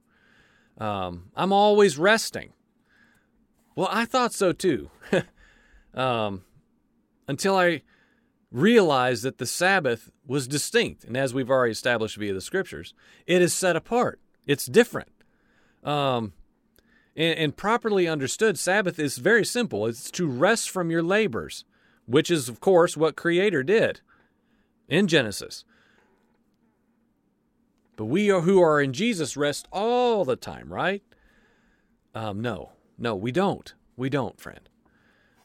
Um, 0.77 1.31
I'm 1.35 1.53
always 1.53 1.97
resting. 1.97 2.53
Well, 3.75 3.89
I 3.91 4.05
thought 4.05 4.33
so 4.33 4.51
too. 4.51 4.89
um, 5.93 6.43
until 7.27 7.55
I 7.55 7.83
realized 8.51 9.23
that 9.23 9.37
the 9.37 9.45
Sabbath 9.45 10.11
was 10.25 10.47
distinct. 10.47 11.03
And 11.03 11.15
as 11.15 11.33
we've 11.33 11.49
already 11.49 11.71
established 11.71 12.17
via 12.17 12.33
the 12.33 12.41
scriptures, 12.41 12.93
it 13.25 13.41
is 13.41 13.53
set 13.53 13.75
apart, 13.75 14.19
it's 14.45 14.65
different. 14.65 15.11
Um, 15.83 16.33
and, 17.15 17.37
and 17.39 17.57
properly 17.57 18.07
understood, 18.07 18.59
Sabbath 18.59 18.99
is 18.99 19.17
very 19.17 19.45
simple 19.45 19.87
it's 19.87 20.11
to 20.11 20.27
rest 20.27 20.69
from 20.69 20.91
your 20.91 21.03
labors, 21.03 21.65
which 22.05 22.29
is, 22.29 22.49
of 22.49 22.59
course, 22.59 22.97
what 22.97 23.15
Creator 23.15 23.63
did 23.63 24.01
in 24.87 25.07
Genesis. 25.07 25.63
But 28.01 28.07
we 28.07 28.31
are, 28.31 28.41
who 28.41 28.59
are 28.63 28.81
in 28.81 28.93
Jesus 28.93 29.37
rest 29.37 29.67
all 29.71 30.25
the 30.25 30.35
time, 30.35 30.73
right? 30.73 31.03
Um, 32.15 32.41
no, 32.41 32.71
no, 32.97 33.15
we 33.15 33.31
don't. 33.31 33.71
We 33.95 34.09
don't, 34.09 34.41
friend. 34.41 34.67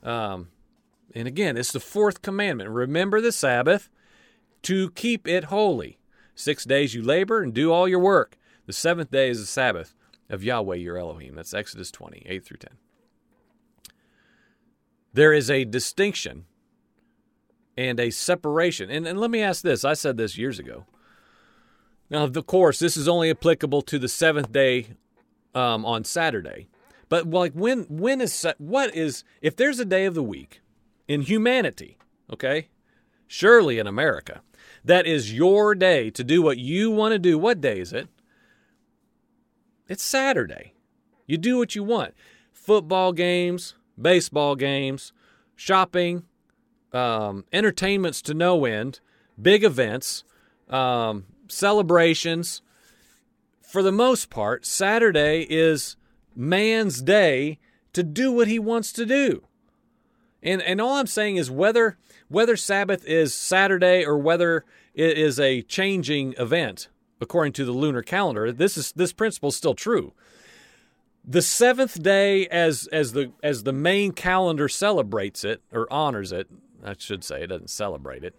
Um, 0.03 0.49
and 1.15 1.29
again, 1.29 1.59
it's 1.59 1.73
the 1.73 1.81
fourth 1.81 2.23
commandment. 2.23 2.71
Remember 2.71 3.21
the 3.21 3.31
Sabbath 3.31 3.91
to 4.63 4.91
keep 4.93 5.29
it 5.29 5.45
holy. 5.45 5.99
Six 6.35 6.65
days 6.65 6.95
you 6.95 7.03
labor 7.03 7.43
and 7.43 7.53
do 7.53 7.71
all 7.71 7.87
your 7.87 7.99
work. 7.99 8.39
The 8.65 8.73
seventh 8.73 9.11
day 9.11 9.29
is 9.29 9.41
the 9.41 9.47
Sabbath 9.47 9.95
of 10.31 10.43
Yahweh 10.43 10.77
your 10.77 10.97
Elohim. 10.97 11.35
That's 11.35 11.53
Exodus 11.53 11.91
20, 11.91 12.23
8 12.25 12.43
through 12.43 12.57
10. 12.57 12.71
There 15.13 15.35
is 15.35 15.51
a 15.51 15.67
distinction 15.67 16.47
and 17.77 18.01
a 18.01 18.09
separation. 18.09 18.89
And, 18.89 19.07
and 19.07 19.21
let 19.21 19.31
me 19.31 19.43
ask 19.43 19.61
this 19.61 19.85
I 19.85 19.93
said 19.93 20.17
this 20.17 20.39
years 20.39 20.59
ago. 20.59 20.87
Now, 22.09 22.25
of 22.25 22.47
course, 22.47 22.79
this 22.79 22.97
is 22.97 23.09
only 23.09 23.31
applicable 23.31 23.83
to 23.83 23.99
the 23.99 24.09
seventh 24.09 24.53
day 24.53 24.89
um, 25.55 25.85
on 25.85 26.05
Saturday. 26.05 26.69
But 27.09 27.31
like 27.31 27.53
when 27.53 27.85
when 27.85 28.21
is 28.21 28.47
what 28.59 28.95
is 28.95 29.25
if 29.41 29.57
there's 29.57 29.79
a 29.79 29.85
day 29.85 30.07
of 30.07 30.15
the 30.15 30.23
week 30.23 30.61
in 31.07 31.23
humanity, 31.23 31.99
okay? 32.33 32.69
Surely 33.29 33.79
in 33.79 33.87
America, 33.87 34.43
that 34.85 35.07
is 35.07 35.33
your 35.33 35.75
day 35.75 36.11
to 36.11 36.25
do 36.25 36.43
what 36.43 36.59
you 36.59 36.91
want 36.91 37.13
to 37.13 37.19
do. 37.19 37.39
What 37.39 37.61
day 37.61 37.81
is 37.81 37.93
it? 37.93 38.09
It's 39.89 40.03
Saturday. 40.03 40.75
You 41.27 41.39
do 41.39 41.59
what 41.59 41.75
you 41.75 41.85
want. 41.85 42.15
Football 42.53 43.13
games, 43.13 43.75
baseball 44.01 44.57
games, 44.57 45.13
shopping, 45.55 46.25
um, 46.93 47.45
entertainments 47.53 48.21
to 48.23 48.35
no 48.35 48.65
end, 48.65 49.01
big 49.41 49.65
events, 49.65 50.25
um, 50.69 51.27
celebrations. 51.49 52.63
For 53.63 53.83
the 53.83 53.93
most 53.93 54.31
part, 54.31 54.65
Saturday 54.65 55.47
is 55.49 55.97
man's 56.35 57.03
day 57.03 57.59
to 57.93 58.03
do 58.03 58.31
what 58.31 58.49
he 58.49 58.59
wants 58.59 58.93
to 58.93 59.07
do. 59.07 59.43
And 60.43 60.63
and 60.63 60.81
all 60.81 60.97
I'm 60.97 61.07
saying 61.07 61.37
is 61.37 61.51
whether 61.51 61.99
whether 62.29 62.57
Sabbath 62.57 63.05
is 63.05 63.35
Saturday 63.35 64.05
or 64.05 64.19
whether 64.19 64.65
it 64.95 65.19
is 65.19 65.41
a 65.41 65.63
changing 65.63 66.35
event 66.39 66.89
according 67.21 67.53
to 67.55 67.65
the 67.65 67.73
lunar 67.73 68.03
calendar, 68.03 68.53
this 68.53 68.77
is 68.77 68.93
this 68.93 69.13
principle 69.13 69.49
is 69.49 69.57
still 69.57 69.75
true. 69.75 70.13
The 71.25 71.43
seventh 71.43 72.03
day, 72.03 72.47
as 72.49 72.87
as 72.93 73.13
the 73.13 73.33
as 73.43 73.65
the 73.65 73.73
main 73.73 74.13
calendar 74.13 74.69
celebrates 74.69 75.43
it 75.43 75.61
or 75.73 75.93
honors 75.93 76.31
it, 76.31 76.49
I 76.85 76.95
should 76.97 77.25
say, 77.25 77.43
it 77.43 77.49
doesn't 77.49 77.71
celebrate 77.71 78.23
it. 78.23 78.35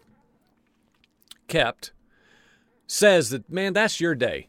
Kept 1.48 1.92
says 2.88 3.30
that 3.30 3.52
man, 3.52 3.74
that's 3.74 4.00
your 4.00 4.16
day. 4.16 4.48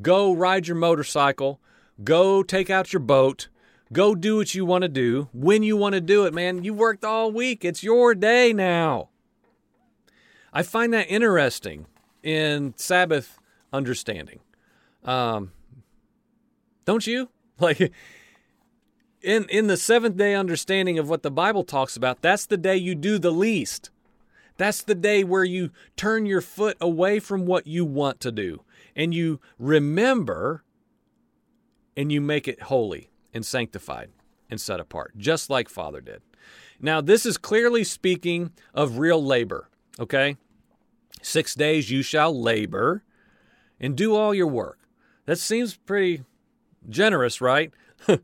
Go 0.00 0.32
ride 0.32 0.68
your 0.68 0.76
motorcycle. 0.76 1.60
Go 2.02 2.42
take 2.42 2.70
out 2.70 2.92
your 2.92 3.00
boat. 3.00 3.48
Go 3.92 4.14
do 4.14 4.36
what 4.36 4.54
you 4.54 4.64
want 4.64 4.82
to 4.82 4.88
do 4.88 5.28
when 5.34 5.62
you 5.62 5.76
want 5.76 5.94
to 5.94 6.00
do 6.00 6.24
it, 6.24 6.32
man. 6.32 6.64
You 6.64 6.72
worked 6.72 7.04
all 7.04 7.30
week. 7.30 7.64
It's 7.64 7.82
your 7.82 8.14
day 8.14 8.52
now. 8.54 9.10
I 10.52 10.62
find 10.62 10.94
that 10.94 11.10
interesting 11.10 11.86
in 12.22 12.72
Sabbath 12.76 13.38
understanding. 13.72 14.40
Um, 15.04 15.52
don't 16.84 17.06
you? 17.06 17.28
Like 17.60 17.92
in 19.20 19.44
in 19.44 19.68
the 19.68 19.76
seventh 19.76 20.16
day 20.16 20.34
understanding 20.34 20.98
of 20.98 21.08
what 21.08 21.22
the 21.22 21.30
Bible 21.30 21.62
talks 21.62 21.96
about, 21.96 22.22
that's 22.22 22.44
the 22.44 22.56
day 22.56 22.76
you 22.76 22.96
do 22.96 23.20
the 23.20 23.30
least. 23.30 23.90
That's 24.62 24.84
the 24.84 24.94
day 24.94 25.24
where 25.24 25.42
you 25.42 25.72
turn 25.96 26.24
your 26.24 26.40
foot 26.40 26.76
away 26.80 27.18
from 27.18 27.46
what 27.46 27.66
you 27.66 27.84
want 27.84 28.20
to 28.20 28.30
do 28.30 28.62
and 28.94 29.12
you 29.12 29.40
remember 29.58 30.62
and 31.96 32.12
you 32.12 32.20
make 32.20 32.46
it 32.46 32.62
holy 32.62 33.10
and 33.34 33.44
sanctified 33.44 34.10
and 34.48 34.60
set 34.60 34.78
apart, 34.78 35.18
just 35.18 35.50
like 35.50 35.68
Father 35.68 36.00
did. 36.00 36.22
Now, 36.80 37.00
this 37.00 37.26
is 37.26 37.38
clearly 37.38 37.82
speaking 37.82 38.52
of 38.72 38.98
real 38.98 39.20
labor, 39.20 39.68
okay? 39.98 40.36
Six 41.22 41.56
days 41.56 41.90
you 41.90 42.02
shall 42.02 42.40
labor 42.40 43.02
and 43.80 43.96
do 43.96 44.14
all 44.14 44.32
your 44.32 44.46
work. 44.46 44.78
That 45.26 45.40
seems 45.40 45.74
pretty 45.74 46.22
generous, 46.88 47.40
right? 47.40 47.72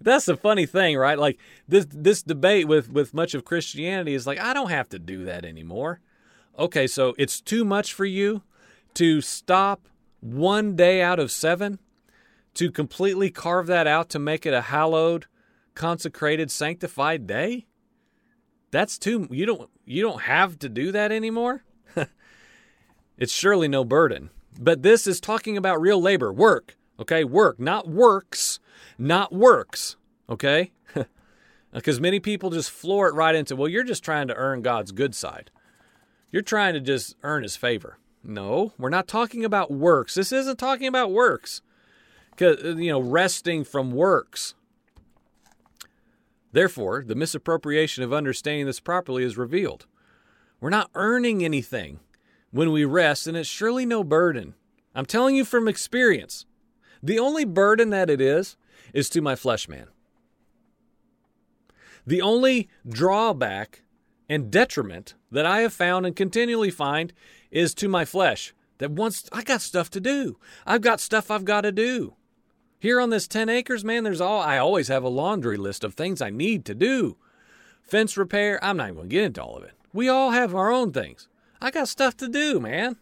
That's 0.00 0.26
the 0.26 0.36
funny 0.36 0.66
thing, 0.66 0.96
right? 0.96 1.18
Like 1.18 1.38
this 1.68 1.86
this 1.90 2.22
debate 2.22 2.68
with 2.68 2.90
with 2.90 3.14
much 3.14 3.34
of 3.34 3.44
Christianity 3.44 4.14
is 4.14 4.26
like 4.26 4.38
I 4.38 4.52
don't 4.52 4.70
have 4.70 4.88
to 4.90 4.98
do 4.98 5.24
that 5.24 5.44
anymore. 5.44 6.00
Okay, 6.58 6.86
so 6.86 7.14
it's 7.18 7.40
too 7.40 7.64
much 7.64 7.92
for 7.92 8.04
you 8.04 8.42
to 8.94 9.20
stop 9.20 9.88
one 10.20 10.76
day 10.76 11.02
out 11.02 11.18
of 11.18 11.30
7 11.30 11.78
to 12.54 12.70
completely 12.70 13.30
carve 13.30 13.66
that 13.66 13.86
out 13.86 14.08
to 14.10 14.18
make 14.18 14.46
it 14.46 14.54
a 14.54 14.62
hallowed, 14.62 15.26
consecrated, 15.74 16.50
sanctified 16.50 17.26
day? 17.26 17.66
That's 18.70 18.98
too 18.98 19.28
you 19.30 19.46
don't 19.46 19.70
you 19.84 20.02
don't 20.02 20.22
have 20.22 20.58
to 20.60 20.68
do 20.68 20.92
that 20.92 21.12
anymore? 21.12 21.64
it's 23.18 23.32
surely 23.32 23.68
no 23.68 23.84
burden. 23.84 24.30
But 24.58 24.82
this 24.82 25.06
is 25.06 25.20
talking 25.20 25.56
about 25.56 25.80
real 25.80 26.00
labor, 26.00 26.32
work, 26.32 26.76
okay? 27.00 27.24
Work, 27.24 27.58
not 27.58 27.88
works, 27.88 28.60
not 28.98 29.32
works, 29.32 29.96
okay? 30.28 30.72
Because 31.72 32.00
many 32.00 32.20
people 32.20 32.50
just 32.50 32.70
floor 32.70 33.08
it 33.08 33.16
right 33.16 33.34
into, 33.34 33.56
well, 33.56 33.66
you're 33.66 33.82
just 33.82 34.04
trying 34.04 34.28
to 34.28 34.34
earn 34.36 34.62
God's 34.62 34.92
good 34.92 35.12
side. 35.12 35.50
You're 36.30 36.40
trying 36.40 36.74
to 36.74 36.80
just 36.80 37.16
earn 37.24 37.42
his 37.42 37.56
favor. 37.56 37.98
No, 38.22 38.72
we're 38.78 38.90
not 38.90 39.08
talking 39.08 39.44
about 39.44 39.72
works. 39.72 40.14
This 40.14 40.30
isn't 40.30 40.56
talking 40.56 40.86
about 40.86 41.10
works 41.10 41.62
Cause 42.36 42.56
uh, 42.64 42.76
you 42.76 42.90
know, 42.90 43.00
resting 43.00 43.64
from 43.64 43.92
works. 43.92 44.54
Therefore, 46.52 47.04
the 47.06 47.14
misappropriation 47.14 48.04
of 48.04 48.12
understanding 48.12 48.66
this 48.66 48.80
properly 48.80 49.24
is 49.24 49.36
revealed. 49.36 49.86
We're 50.60 50.70
not 50.70 50.90
earning 50.94 51.44
anything 51.44 52.00
when 52.50 52.70
we 52.70 52.84
rest, 52.84 53.26
and 53.26 53.36
it's 53.36 53.48
surely 53.48 53.84
no 53.84 54.04
burden. 54.04 54.54
I'm 54.94 55.06
telling 55.06 55.36
you 55.36 55.44
from 55.44 55.68
experience. 55.68 56.46
The 57.02 57.18
only 57.18 57.44
burden 57.44 57.90
that 57.90 58.08
it 58.08 58.20
is, 58.20 58.56
is 58.92 59.08
to 59.10 59.20
my 59.20 59.36
flesh 59.36 59.68
man. 59.68 59.88
The 62.06 62.20
only 62.20 62.68
drawback 62.86 63.82
and 64.28 64.50
detriment 64.50 65.14
that 65.30 65.46
I 65.46 65.60
have 65.60 65.72
found 65.72 66.06
and 66.06 66.14
continually 66.14 66.70
find 66.70 67.12
is 67.50 67.74
to 67.74 67.88
my 67.88 68.04
flesh. 68.04 68.54
That 68.78 68.90
once 68.90 69.28
I 69.32 69.42
got 69.42 69.60
stuff 69.60 69.88
to 69.90 70.00
do, 70.00 70.38
I've 70.66 70.80
got 70.80 71.00
stuff 71.00 71.30
I've 71.30 71.44
got 71.44 71.60
to 71.60 71.72
do. 71.72 72.14
Here 72.80 73.00
on 73.00 73.10
this 73.10 73.28
10 73.28 73.48
acres, 73.48 73.84
man, 73.84 74.04
there's 74.04 74.20
all 74.20 74.40
I 74.40 74.58
always 74.58 74.88
have 74.88 75.04
a 75.04 75.08
laundry 75.08 75.56
list 75.56 75.84
of 75.84 75.94
things 75.94 76.20
I 76.20 76.30
need 76.30 76.64
to 76.66 76.74
do. 76.74 77.16
Fence 77.82 78.16
repair, 78.16 78.62
I'm 78.62 78.76
not 78.76 78.88
even 78.88 78.96
going 78.96 79.08
to 79.08 79.14
get 79.14 79.24
into 79.24 79.42
all 79.42 79.56
of 79.56 79.62
it. 79.62 79.72
We 79.92 80.08
all 80.08 80.32
have 80.32 80.54
our 80.54 80.72
own 80.72 80.92
things. 80.92 81.28
I 81.62 81.70
got 81.70 81.88
stuff 81.88 82.16
to 82.18 82.28
do, 82.28 82.58
man. 82.60 82.96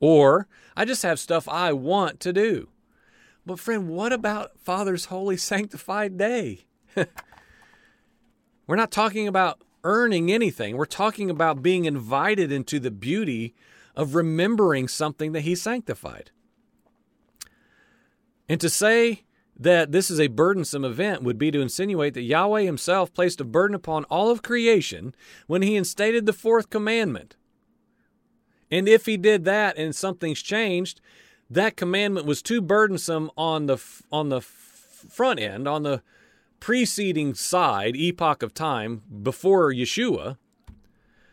Or 0.00 0.48
I 0.76 0.84
just 0.84 1.02
have 1.04 1.20
stuff 1.20 1.48
I 1.48 1.72
want 1.72 2.18
to 2.20 2.32
do. 2.32 2.68
But, 3.44 3.58
friend, 3.58 3.88
what 3.88 4.12
about 4.12 4.58
Father's 4.58 5.06
holy 5.06 5.36
sanctified 5.36 6.16
day? 6.16 6.66
We're 8.66 8.76
not 8.76 8.92
talking 8.92 9.26
about 9.26 9.62
earning 9.84 10.30
anything. 10.30 10.76
We're 10.76 10.84
talking 10.84 11.28
about 11.28 11.62
being 11.62 11.84
invited 11.84 12.52
into 12.52 12.78
the 12.78 12.90
beauty 12.90 13.54
of 13.96 14.14
remembering 14.14 14.88
something 14.88 15.32
that 15.32 15.40
He 15.40 15.54
sanctified. 15.54 16.30
And 18.48 18.60
to 18.60 18.68
say 18.68 19.24
that 19.58 19.92
this 19.92 20.10
is 20.10 20.20
a 20.20 20.28
burdensome 20.28 20.84
event 20.84 21.22
would 21.22 21.38
be 21.38 21.50
to 21.50 21.60
insinuate 21.60 22.14
that 22.14 22.22
Yahweh 22.22 22.62
himself 22.62 23.12
placed 23.14 23.40
a 23.40 23.44
burden 23.44 23.74
upon 23.74 24.04
all 24.04 24.30
of 24.30 24.42
creation 24.42 25.14
when 25.46 25.62
he 25.62 25.76
instated 25.76 26.26
the 26.26 26.32
fourth 26.32 26.70
commandment. 26.70 27.36
And 28.70 28.88
if 28.88 29.06
he 29.06 29.16
did 29.16 29.44
that 29.44 29.76
and 29.76 29.94
something's 29.94 30.42
changed, 30.42 31.00
that 31.52 31.76
commandment 31.76 32.26
was 32.26 32.42
too 32.42 32.60
burdensome 32.60 33.30
on 33.36 33.66
the 33.66 33.82
on 34.10 34.30
the 34.30 34.40
front 34.40 35.38
end, 35.38 35.68
on 35.68 35.82
the 35.82 36.02
preceding 36.60 37.34
side, 37.34 37.96
epoch 37.96 38.42
of 38.42 38.54
time 38.54 39.02
before 39.22 39.72
Yeshua, 39.72 40.38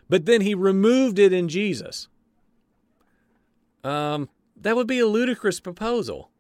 but 0.10 0.26
then 0.26 0.42
he 0.42 0.54
removed 0.54 1.20
it 1.20 1.32
in 1.32 1.48
Jesus. 1.48 2.08
Um, 3.84 4.28
that 4.58 4.76
would 4.76 4.88
be 4.88 5.00
a 5.00 5.08
ludicrous 5.08 5.60
proposal. 5.60 6.32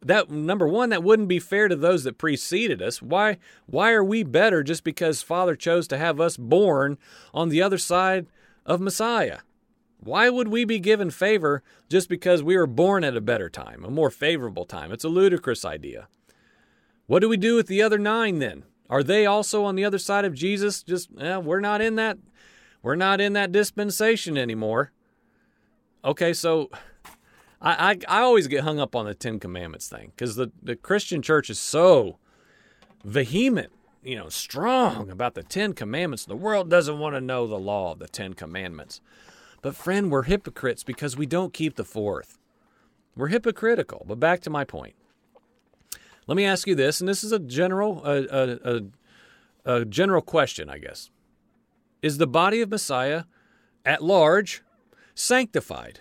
That 0.00 0.30
number 0.30 0.68
one 0.68 0.90
that 0.90 1.02
wouldn't 1.02 1.28
be 1.28 1.40
fair 1.40 1.66
to 1.66 1.74
those 1.74 2.04
that 2.04 2.18
preceded 2.18 2.80
us. 2.80 3.02
Why 3.02 3.38
why 3.66 3.92
are 3.92 4.04
we 4.04 4.22
better 4.22 4.62
just 4.62 4.84
because 4.84 5.22
father 5.22 5.56
chose 5.56 5.88
to 5.88 5.98
have 5.98 6.20
us 6.20 6.36
born 6.36 6.98
on 7.32 7.48
the 7.48 7.62
other 7.62 7.78
side 7.78 8.26
of 8.66 8.80
messiah 8.80 9.38
why 9.98 10.28
would 10.28 10.48
we 10.48 10.64
be 10.64 10.78
given 10.78 11.10
favor 11.10 11.62
just 11.88 12.08
because 12.08 12.42
we 12.42 12.56
were 12.56 12.66
born 12.66 13.04
at 13.04 13.16
a 13.16 13.20
better 13.20 13.48
time 13.48 13.84
a 13.84 13.90
more 13.90 14.10
favorable 14.10 14.64
time? 14.64 14.92
It's 14.92 15.04
a 15.04 15.08
ludicrous 15.08 15.64
idea. 15.64 16.08
What 17.06 17.20
do 17.20 17.28
we 17.28 17.36
do 17.36 17.56
with 17.56 17.66
the 17.66 17.82
other 17.82 17.98
nine 17.98 18.38
then? 18.38 18.64
Are 18.90 19.02
they 19.02 19.26
also 19.26 19.64
on 19.64 19.76
the 19.76 19.84
other 19.84 19.98
side 19.98 20.24
of 20.24 20.34
jesus? 20.34 20.82
Just 20.82 21.10
eh, 21.18 21.36
we're 21.38 21.60
not 21.60 21.80
in 21.80 21.96
that 21.96 22.18
we're 22.82 22.96
not 22.96 23.20
in 23.20 23.32
that 23.32 23.52
dispensation 23.52 24.36
anymore. 24.36 24.92
Okay 26.04 26.32
so 26.32 26.70
I, 27.64 27.92
I, 27.92 28.18
I 28.18 28.20
always 28.20 28.46
get 28.46 28.62
hung 28.62 28.78
up 28.78 28.94
on 28.94 29.06
the 29.06 29.14
Ten 29.14 29.40
Commandments 29.40 29.88
thing 29.88 30.12
because 30.14 30.36
the, 30.36 30.52
the 30.62 30.76
Christian 30.76 31.22
church 31.22 31.48
is 31.48 31.58
so 31.58 32.18
vehement, 33.04 33.72
you 34.02 34.16
know, 34.16 34.28
strong 34.28 35.10
about 35.10 35.34
the 35.34 35.42
Ten 35.42 35.72
Commandments. 35.72 36.26
The 36.26 36.36
world 36.36 36.68
doesn't 36.68 36.98
want 36.98 37.14
to 37.16 37.20
know 37.20 37.46
the 37.46 37.58
law 37.58 37.92
of 37.92 37.98
the 37.98 38.08
Ten 38.08 38.34
Commandments. 38.34 39.00
But, 39.64 39.74
friend, 39.74 40.10
we're 40.10 40.24
hypocrites 40.24 40.84
because 40.84 41.16
we 41.16 41.24
don't 41.24 41.54
keep 41.54 41.76
the 41.76 41.86
fourth. 41.86 42.38
We're 43.16 43.28
hypocritical. 43.28 44.04
But 44.06 44.20
back 44.20 44.42
to 44.42 44.50
my 44.50 44.62
point. 44.62 44.94
Let 46.26 46.36
me 46.36 46.44
ask 46.44 46.66
you 46.66 46.74
this, 46.74 47.00
and 47.00 47.08
this 47.08 47.24
is 47.24 47.32
a 47.32 47.38
general 47.38 48.04
a, 48.04 48.58
a, 48.62 48.80
a, 49.64 49.84
general 49.86 50.20
question, 50.20 50.68
I 50.68 50.76
guess. 50.76 51.08
Is 52.02 52.18
the 52.18 52.26
body 52.26 52.60
of 52.60 52.68
Messiah 52.68 53.24
at 53.86 54.04
large 54.04 54.62
sanctified? 55.14 56.00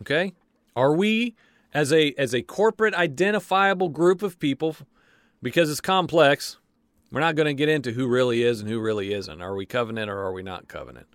Okay? 0.00 0.32
Are 0.76 0.94
we 0.94 1.34
as 1.74 1.92
a 1.92 2.14
as 2.16 2.32
a 2.32 2.42
corporate 2.42 2.94
identifiable 2.94 3.88
group 3.88 4.22
of 4.22 4.38
people 4.38 4.76
because 5.42 5.68
it's 5.68 5.80
complex, 5.80 6.58
we're 7.10 7.18
not 7.18 7.34
going 7.34 7.46
to 7.46 7.54
get 7.54 7.68
into 7.68 7.90
who 7.90 8.06
really 8.06 8.44
is 8.44 8.60
and 8.60 8.68
who 8.68 8.78
really 8.78 9.12
isn't. 9.12 9.42
Are 9.42 9.56
we 9.56 9.66
covenant 9.66 10.08
or 10.08 10.18
are 10.20 10.32
we 10.32 10.44
not 10.44 10.68
covenant? 10.68 11.08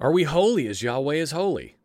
Are 0.00 0.12
we 0.12 0.24
holy 0.24 0.66
as 0.68 0.82
Yahweh 0.82 1.14
is 1.14 1.30
holy? 1.30 1.76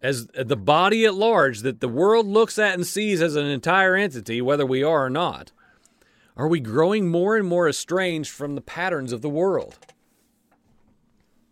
As 0.00 0.26
the 0.28 0.56
body 0.56 1.04
at 1.04 1.14
large 1.14 1.60
that 1.60 1.80
the 1.80 1.88
world 1.88 2.26
looks 2.26 2.58
at 2.58 2.74
and 2.74 2.86
sees 2.86 3.22
as 3.22 3.36
an 3.36 3.46
entire 3.46 3.94
entity, 3.94 4.40
whether 4.40 4.66
we 4.66 4.82
are 4.82 5.06
or 5.06 5.10
not, 5.10 5.52
are 6.36 6.48
we 6.48 6.60
growing 6.60 7.08
more 7.08 7.36
and 7.36 7.46
more 7.46 7.68
estranged 7.68 8.30
from 8.30 8.54
the 8.54 8.60
patterns 8.60 9.12
of 9.12 9.22
the 9.22 9.28
world? 9.28 9.78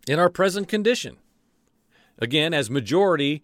In 0.06 0.18
our 0.18 0.28
present 0.28 0.68
condition, 0.68 1.16
again, 2.18 2.52
as 2.52 2.68
majority 2.68 3.42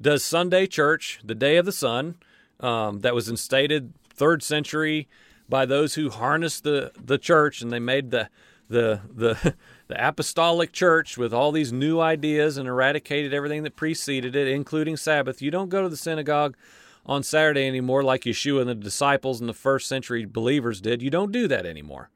does 0.00 0.24
Sunday 0.24 0.66
church, 0.66 1.20
the 1.24 1.34
day 1.34 1.56
of 1.56 1.64
the 1.64 1.72
sun, 1.72 2.16
um, 2.60 3.00
that 3.00 3.14
was 3.14 3.28
instated 3.28 3.94
third 4.10 4.42
century 4.42 5.08
by 5.48 5.64
those 5.64 5.94
who 5.94 6.10
harnessed 6.10 6.64
the, 6.64 6.92
the 7.02 7.18
church 7.18 7.62
and 7.62 7.72
they 7.72 7.78
made 7.78 8.10
the 8.10 8.28
the 8.68 9.00
the 9.14 9.54
the 9.88 10.08
apostolic 10.08 10.72
church 10.72 11.16
with 11.16 11.32
all 11.32 11.52
these 11.52 11.72
new 11.72 12.00
ideas 12.00 12.56
and 12.56 12.68
eradicated 12.68 13.32
everything 13.32 13.62
that 13.62 13.76
preceded 13.76 14.34
it, 14.34 14.48
including 14.48 14.96
Sabbath. 14.96 15.40
You 15.40 15.50
don't 15.50 15.68
go 15.68 15.82
to 15.82 15.88
the 15.88 15.96
synagogue 15.96 16.56
on 17.04 17.22
Saturday 17.22 17.66
anymore 17.66 18.02
like 18.02 18.22
Yeshua 18.22 18.60
and 18.60 18.68
the 18.68 18.74
disciples 18.74 19.40
and 19.40 19.48
the 19.48 19.54
first 19.54 19.88
century 19.88 20.24
believers 20.24 20.80
did. 20.80 21.02
You 21.02 21.10
don't 21.10 21.32
do 21.32 21.46
that 21.48 21.66
anymore. 21.66 22.10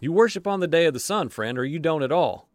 You 0.00 0.12
worship 0.12 0.46
on 0.46 0.60
the 0.60 0.66
day 0.66 0.86
of 0.86 0.94
the 0.94 1.00
sun, 1.00 1.28
friend, 1.28 1.58
or 1.58 1.64
you 1.64 1.78
don't 1.78 2.02
at 2.02 2.12
all. 2.12 2.48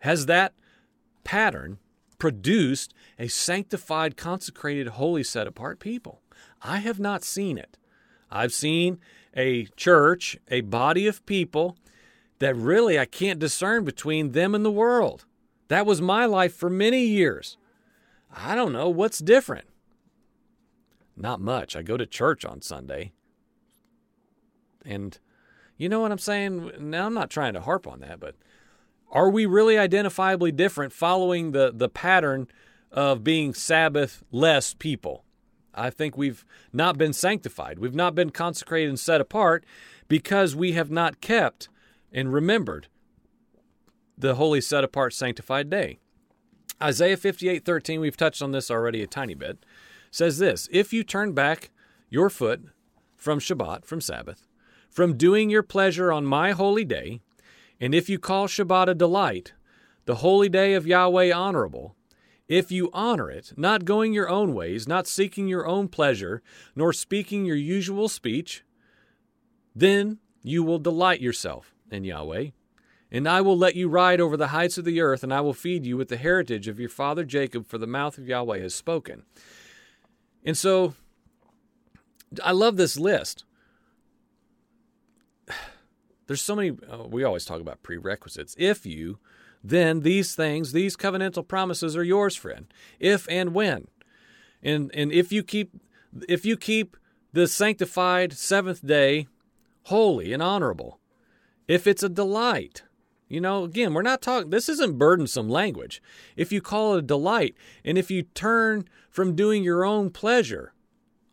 Has 0.00 0.26
that 0.26 0.54
pattern 1.24 1.78
produced 2.18 2.94
a 3.18 3.28
sanctified, 3.28 4.16
consecrated, 4.16 4.88
holy, 4.88 5.22
set 5.22 5.46
apart 5.46 5.78
people? 5.78 6.22
I 6.62 6.78
have 6.78 6.98
not 6.98 7.24
seen 7.24 7.58
it. 7.58 7.76
I've 8.30 8.52
seen 8.52 8.98
a 9.36 9.66
church, 9.76 10.38
a 10.48 10.60
body 10.62 11.06
of 11.06 11.24
people 11.26 11.76
that 12.38 12.56
really 12.56 12.98
I 12.98 13.04
can't 13.04 13.38
discern 13.38 13.84
between 13.84 14.32
them 14.32 14.54
and 14.54 14.64
the 14.64 14.70
world. 14.70 15.26
That 15.68 15.86
was 15.86 16.00
my 16.00 16.24
life 16.24 16.54
for 16.54 16.68
many 16.68 17.04
years. 17.04 17.56
I 18.34 18.54
don't 18.54 18.72
know 18.72 18.88
what's 18.88 19.18
different. 19.18 19.66
Not 21.16 21.40
much. 21.40 21.76
I 21.76 21.82
go 21.82 21.96
to 21.96 22.06
church 22.06 22.44
on 22.44 22.62
Sunday. 22.62 23.12
And 24.84 25.18
you 25.76 25.88
know 25.88 26.00
what 26.00 26.12
I'm 26.12 26.18
saying? 26.18 26.72
Now, 26.78 27.06
I'm 27.06 27.14
not 27.14 27.30
trying 27.30 27.54
to 27.54 27.60
harp 27.60 27.86
on 27.86 28.00
that, 28.00 28.20
but 28.20 28.36
are 29.10 29.30
we 29.30 29.46
really 29.46 29.74
identifiably 29.74 30.54
different 30.54 30.92
following 30.92 31.52
the, 31.52 31.72
the 31.74 31.88
pattern 31.88 32.48
of 32.90 33.22
being 33.22 33.54
Sabbath 33.54 34.24
less 34.30 34.74
people? 34.74 35.24
I 35.74 35.90
think 35.90 36.16
we've 36.16 36.44
not 36.72 36.98
been 36.98 37.12
sanctified. 37.12 37.78
We've 37.78 37.94
not 37.94 38.14
been 38.14 38.30
consecrated 38.30 38.88
and 38.88 38.98
set 38.98 39.20
apart 39.20 39.64
because 40.08 40.56
we 40.56 40.72
have 40.72 40.90
not 40.90 41.20
kept 41.20 41.68
and 42.12 42.32
remembered 42.32 42.88
the 44.18 44.34
holy 44.34 44.60
set 44.60 44.84
apart 44.84 45.14
sanctified 45.14 45.70
day. 45.70 45.98
Isaiah 46.82 47.16
58:13, 47.16 48.00
we've 48.00 48.16
touched 48.16 48.42
on 48.42 48.52
this 48.52 48.70
already 48.70 49.02
a 49.02 49.06
tiny 49.06 49.34
bit, 49.34 49.64
says 50.10 50.38
this, 50.38 50.68
"If 50.70 50.92
you 50.92 51.04
turn 51.04 51.32
back 51.32 51.70
your 52.08 52.30
foot 52.30 52.62
from 53.16 53.38
Shabbat, 53.38 53.84
from 53.84 54.00
Sabbath, 54.00 54.46
from 54.88 55.16
doing 55.16 55.50
your 55.50 55.62
pleasure 55.62 56.10
on 56.10 56.24
my 56.24 56.52
holy 56.52 56.84
day, 56.84 57.20
and 57.78 57.94
if 57.94 58.08
you 58.08 58.18
call 58.18 58.46
Shabbat 58.46 58.88
a 58.88 58.94
delight, 58.94 59.52
the 60.06 60.16
holy 60.16 60.48
day 60.48 60.74
of 60.74 60.86
Yahweh 60.86 61.32
honorable, 61.32 61.96
if 62.50 62.72
you 62.72 62.90
honor 62.92 63.30
it, 63.30 63.52
not 63.56 63.84
going 63.84 64.12
your 64.12 64.28
own 64.28 64.52
ways, 64.52 64.88
not 64.88 65.06
seeking 65.06 65.46
your 65.46 65.68
own 65.68 65.86
pleasure, 65.86 66.42
nor 66.74 66.92
speaking 66.92 67.44
your 67.46 67.54
usual 67.54 68.08
speech, 68.08 68.64
then 69.72 70.18
you 70.42 70.64
will 70.64 70.80
delight 70.80 71.20
yourself 71.20 71.76
in 71.92 72.02
Yahweh. 72.02 72.48
And 73.12 73.28
I 73.28 73.40
will 73.40 73.56
let 73.56 73.76
you 73.76 73.88
ride 73.88 74.20
over 74.20 74.36
the 74.36 74.48
heights 74.48 74.78
of 74.78 74.84
the 74.84 75.00
earth, 75.00 75.22
and 75.22 75.32
I 75.32 75.40
will 75.40 75.54
feed 75.54 75.86
you 75.86 75.96
with 75.96 76.08
the 76.08 76.16
heritage 76.16 76.66
of 76.66 76.80
your 76.80 76.88
father 76.88 77.22
Jacob, 77.24 77.68
for 77.68 77.78
the 77.78 77.86
mouth 77.86 78.18
of 78.18 78.26
Yahweh 78.26 78.58
has 78.58 78.74
spoken. 78.74 79.22
And 80.44 80.58
so, 80.58 80.94
I 82.42 82.50
love 82.50 82.76
this 82.76 82.98
list. 82.98 83.44
There's 86.26 86.42
so 86.42 86.56
many, 86.56 86.76
uh, 86.90 87.04
we 87.04 87.22
always 87.22 87.44
talk 87.44 87.60
about 87.60 87.84
prerequisites. 87.84 88.56
If 88.58 88.84
you 88.84 89.20
then 89.62 90.00
these 90.00 90.34
things, 90.34 90.72
these 90.72 90.96
covenantal 90.96 91.46
promises 91.46 91.96
are 91.96 92.04
yours, 92.04 92.34
friend, 92.36 92.72
if 92.98 93.28
and 93.28 93.54
when. 93.54 93.88
And 94.62 94.90
and 94.94 95.12
if 95.12 95.32
you 95.32 95.42
keep 95.42 95.74
if 96.28 96.44
you 96.44 96.56
keep 96.56 96.96
the 97.32 97.46
sanctified 97.46 98.32
seventh 98.32 98.84
day 98.84 99.28
holy 99.84 100.32
and 100.32 100.42
honorable, 100.42 101.00
if 101.68 101.86
it's 101.86 102.02
a 102.02 102.08
delight, 102.08 102.82
you 103.28 103.40
know, 103.40 103.64
again, 103.64 103.94
we're 103.94 104.02
not 104.02 104.22
talking, 104.22 104.50
this 104.50 104.68
isn't 104.68 104.98
burdensome 104.98 105.48
language. 105.48 106.02
If 106.36 106.50
you 106.52 106.60
call 106.60 106.94
it 106.94 106.98
a 106.98 107.02
delight, 107.02 107.54
and 107.84 107.96
if 107.96 108.10
you 108.10 108.22
turn 108.22 108.88
from 109.08 109.36
doing 109.36 109.62
your 109.62 109.84
own 109.84 110.10
pleasure 110.10 110.72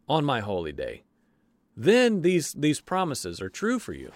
on 0.07 0.23
my 0.23 0.41
holy 0.41 0.71
day, 0.71 1.03
then 1.75 2.21
these, 2.21 2.53
these 2.53 2.81
promises 2.81 3.41
are 3.41 3.49
true 3.49 3.79
for 3.79 3.93
you. 3.93 4.11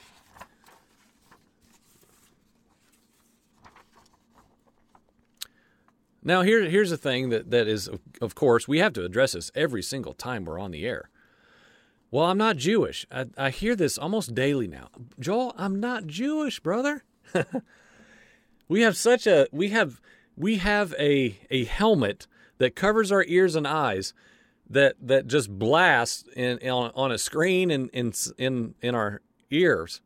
Now, 6.23 6.43
here, 6.43 6.69
here's 6.69 6.91
the 6.91 6.97
thing 6.97 7.29
that, 7.29 7.49
that 7.49 7.67
is, 7.67 7.89
of 8.21 8.36
course, 8.36 8.67
we 8.67 8.79
have 8.79 8.93
to 8.93 9.03
address 9.05 9.34
this 9.34 9.51
every 9.55 9.81
single 9.81 10.13
time 10.13 10.45
we're 10.45 10.60
on 10.60 10.71
the 10.71 10.86
air. 10.86 11.10
Well, 12.12 12.25
I'm 12.25 12.38
not 12.38 12.57
Jewish. 12.57 13.07
I, 13.12 13.25
I 13.38 13.49
hear 13.49 13.75
this 13.75 13.97
almost 13.97 14.36
daily 14.36 14.67
now. 14.67 14.89
Joel, 15.19 15.53
I'm 15.57 15.79
not 15.79 16.07
Jewish, 16.07 16.60
brother. 16.60 17.03
we 18.67 18.81
have 18.81 18.97
such 18.97 19.25
a 19.25 19.47
we 19.53 19.69
have 19.69 20.01
we 20.36 20.57
have 20.57 20.93
a 20.99 21.39
a 21.49 21.63
helmet 21.63 22.27
that 22.57 22.75
covers 22.75 23.13
our 23.13 23.23
ears 23.23 23.55
and 23.55 23.65
eyes 23.65 24.13
that 24.69 24.95
that 25.01 25.27
just 25.27 25.57
blasts 25.57 26.25
in, 26.36 26.57
in 26.57 26.69
on, 26.69 27.12
a 27.13 27.17
screen 27.17 27.71
in 27.71 27.88
in 27.89 28.12
in 28.38 28.75
in 28.81 28.93
our 28.93 29.21
ears. 29.49 30.01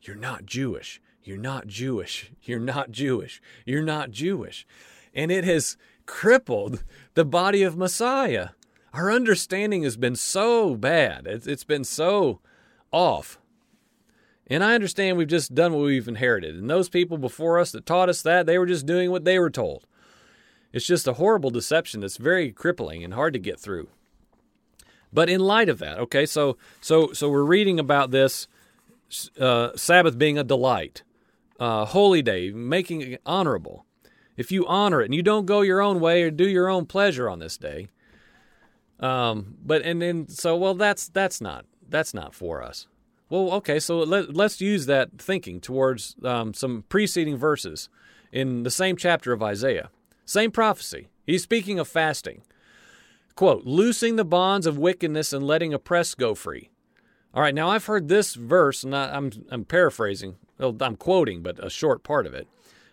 You're 0.00 0.16
not 0.16 0.46
Jewish. 0.46 1.00
You're 1.22 1.36
not 1.36 1.66
Jewish. 1.66 2.32
You're 2.42 2.58
not 2.58 2.90
Jewish. 2.90 3.42
You're 3.66 3.82
not 3.82 4.10
Jewish 4.10 4.66
and 5.14 5.30
it 5.30 5.44
has 5.44 5.76
crippled 6.06 6.84
the 7.14 7.24
body 7.24 7.62
of 7.62 7.76
Messiah. 7.76 8.50
Our 8.92 9.10
understanding 9.10 9.82
has 9.82 9.96
been 9.96 10.16
so 10.16 10.74
bad, 10.74 11.26
it's, 11.26 11.64
been 11.64 11.84
so 11.84 12.40
off. 12.92 13.38
And 14.46 14.62
I 14.62 14.74
understand 14.74 15.16
we've 15.16 15.26
just 15.26 15.54
done 15.54 15.72
what 15.72 15.84
we've 15.84 16.06
inherited. 16.06 16.54
And 16.54 16.68
those 16.68 16.88
people 16.88 17.16
before 17.16 17.58
us 17.58 17.72
that 17.72 17.86
taught 17.86 18.08
us 18.08 18.22
that, 18.22 18.46
they 18.46 18.58
were 18.58 18.66
just 18.66 18.86
doing 18.86 19.10
what 19.10 19.24
they 19.24 19.38
were 19.38 19.50
told. 19.50 19.86
It's 20.72 20.86
just 20.86 21.08
a 21.08 21.14
horrible 21.14 21.50
deception 21.50 22.00
that's 22.00 22.18
very 22.18 22.52
crippling 22.52 23.02
and 23.02 23.14
hard 23.14 23.32
to 23.32 23.38
get 23.38 23.58
through. 23.58 23.88
But 25.12 25.30
in 25.30 25.40
light 25.40 25.68
of 25.68 25.78
that, 25.78 25.98
okay, 25.98 26.26
so 26.26 26.56
so 26.80 27.12
so 27.12 27.30
we're 27.30 27.44
reading 27.44 27.78
about 27.78 28.10
this 28.10 28.48
uh, 29.40 29.70
Sabbath 29.76 30.18
being 30.18 30.36
a 30.36 30.42
delight, 30.42 31.04
uh, 31.60 31.84
holy 31.84 32.20
day, 32.20 32.50
making 32.50 33.00
it 33.00 33.20
honorable 33.24 33.86
if 34.36 34.50
you 34.50 34.66
honor 34.66 35.00
it 35.00 35.06
and 35.06 35.14
you 35.14 35.22
don't 35.22 35.46
go 35.46 35.60
your 35.60 35.80
own 35.80 36.00
way 36.00 36.22
or 36.22 36.30
do 36.30 36.48
your 36.48 36.68
own 36.68 36.86
pleasure 36.86 37.28
on 37.28 37.38
this 37.38 37.56
day. 37.56 37.88
Um, 39.00 39.56
but 39.64 39.82
and 39.82 40.00
then 40.00 40.28
so 40.28 40.56
well 40.56 40.74
that's 40.74 41.08
that's 41.08 41.40
not 41.40 41.66
that's 41.88 42.14
not 42.14 42.34
for 42.34 42.62
us. 42.62 42.86
Well, 43.30 43.52
okay, 43.54 43.80
so 43.80 43.98
let, 43.98 44.34
let's 44.34 44.60
use 44.60 44.86
that 44.86 45.18
thinking 45.18 45.60
towards 45.60 46.14
um, 46.22 46.54
some 46.54 46.84
preceding 46.88 47.36
verses 47.36 47.88
in 48.30 48.62
the 48.62 48.70
same 48.70 48.96
chapter 48.96 49.32
of 49.32 49.42
Isaiah. 49.42 49.90
Same 50.24 50.50
prophecy. 50.50 51.08
He's 51.26 51.42
speaking 51.42 51.78
of 51.78 51.88
fasting. 51.88 52.42
Quote, 53.34 53.64
loosing 53.64 54.16
the 54.16 54.24
bonds 54.24 54.66
of 54.66 54.78
wickedness 54.78 55.32
and 55.32 55.46
letting 55.46 55.74
oppressed 55.74 56.18
go 56.18 56.34
free. 56.34 56.70
All 57.32 57.42
right, 57.42 57.54
now 57.54 57.70
I've 57.70 57.86
heard 57.86 58.08
this 58.08 58.34
verse, 58.34 58.84
and 58.84 58.94
I, 58.94 59.16
I'm, 59.16 59.32
I'm 59.50 59.64
paraphrasing, 59.64 60.36
well, 60.58 60.76
I'm 60.80 60.94
quoting, 60.94 61.42
but 61.42 61.64
a 61.64 61.68
short 61.68 62.04
part 62.04 62.26
of 62.26 62.34
it 62.34 62.46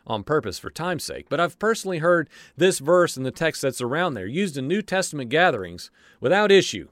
on 0.08 0.24
purpose 0.24 0.60
for 0.60 0.70
time's 0.70 1.04
sake, 1.04 1.28
but 1.30 1.40
I've 1.40 1.60
personally 1.60 2.00
heard 2.00 2.30
this 2.58 2.80
verse 2.80 3.18
and 3.18 3.26
the 3.26 3.32
text 3.32 3.62
that's 3.62 3.82
around 3.82 4.14
there 4.14 4.26
used 4.26 4.58
in 4.58 4.68
New 4.68 4.82
Testament 4.82 5.30
gatherings 5.30 5.92
without 6.20 6.52
issue. 6.52 6.90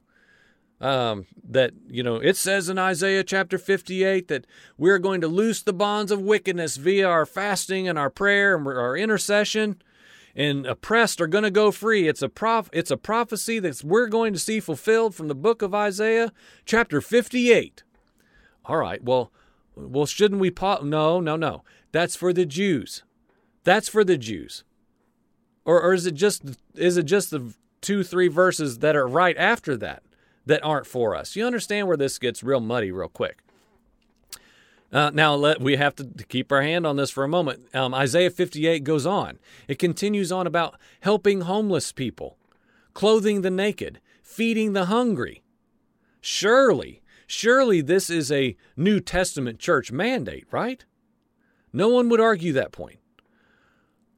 Um, 0.82 1.26
that, 1.43 1.74
you 1.89 2.04
know, 2.04 2.15
it 2.15 2.38
says 2.38 2.69
in 2.69 2.78
Isaiah 2.78 3.24
chapter 3.24 3.58
58 3.58 4.30
that 4.30 4.48
we're 4.78 5.00
going 5.00 5.19
to 5.19 5.28
loose 5.28 5.62
the 5.62 5.74
bonds 5.74 6.10
of 6.10 6.22
wickedness 6.22 6.78
via 6.78 7.06
our 7.06 7.26
fasting 7.26 7.88
and 7.88 8.00
our 8.00 8.10
prayer 8.10 8.56
and 8.56 8.65
our 8.65 8.95
intercession 8.95 9.82
and 10.36 10.65
oppressed 10.65 11.19
are 11.19 11.28
going 11.28 11.43
to 11.43 11.52
go 11.52 11.69
free. 11.69 12.08
It's 12.08 12.22
a 12.22 12.30
prof- 12.30 12.69
it's 12.72 12.91
a 12.91 12.98
prophecy 12.98 13.60
that 13.60 13.84
we're 13.84 14.08
going 14.08 14.32
to 14.32 14.39
see 14.39 14.62
fulfilled 14.62 15.13
from 15.15 15.28
the 15.28 15.36
book 15.36 15.62
of 15.62 15.76
Isaiah, 15.76 16.32
chapter 16.65 17.02
58. 17.02 17.84
All 18.63 18.78
right. 18.78 19.04
Well, 19.04 19.32
well, 19.76 20.06
shouldn't 20.06 20.41
we? 20.41 20.52
Po- 20.52 20.84
no, 20.84 21.19
no, 21.19 21.36
no. 21.36 21.63
That's 21.91 22.15
for 22.15 22.34
the 22.34 22.45
Jews. 22.45 23.04
That's 23.63 23.89
for 23.89 24.04
the 24.04 24.17
Jews. 24.17 24.63
Or, 25.65 25.82
or 25.82 25.93
is 25.93 26.06
it 26.06 26.15
just 26.15 26.43
is 26.75 26.97
it 26.97 27.04
just 27.04 27.32
the 27.32 27.54
two 27.82 28.04
three 28.04 28.28
verses 28.28 28.80
that 28.80 28.95
are 28.95 29.08
right 29.08 29.38
after 29.38 29.78
that 29.78 30.04
that 30.45 30.63
aren't 30.63 30.88
for 30.88 31.15
us? 31.15 31.36
You 31.36 31.45
understand 31.45 31.88
where 31.88 31.97
this 31.97 32.17
gets 32.17 32.43
real 32.43 32.60
muddy 32.60 32.91
real 32.91 33.10
quick. 33.10 33.39
Uh, 34.91 35.12
now 35.13 35.36
let, 35.36 35.62
we 35.62 35.75
have 35.75 35.95
to 35.95 36.06
keep 36.30 36.52
our 36.52 36.63
hand 36.63 36.88
on 36.88 36.95
this 36.95 37.12
for 37.12 37.23
a 37.23 37.28
moment. 37.28 37.67
Um, 37.75 37.93
Isaiah 37.93 38.32
58 38.32 38.84
goes 38.84 39.06
on. 39.06 39.38
It 39.67 39.78
continues 39.78 40.32
on 40.32 40.47
about 40.47 40.80
helping 41.02 41.41
homeless 41.41 41.91
people, 41.91 42.38
clothing 42.95 43.41
the 43.41 43.52
naked, 43.52 44.02
feeding 44.23 44.73
the 44.73 44.86
hungry. 44.86 45.43
Surely, 46.21 47.04
surely 47.28 47.82
this 47.82 48.10
is 48.10 48.32
a 48.32 48.56
New 48.75 48.99
Testament 48.99 49.60
church 49.60 49.91
mandate, 49.91 50.47
right? 50.49 50.84
No 51.71 51.89
one 51.89 52.10
would 52.10 52.21
argue 52.21 52.53
that 52.53 52.71
point. 52.71 52.99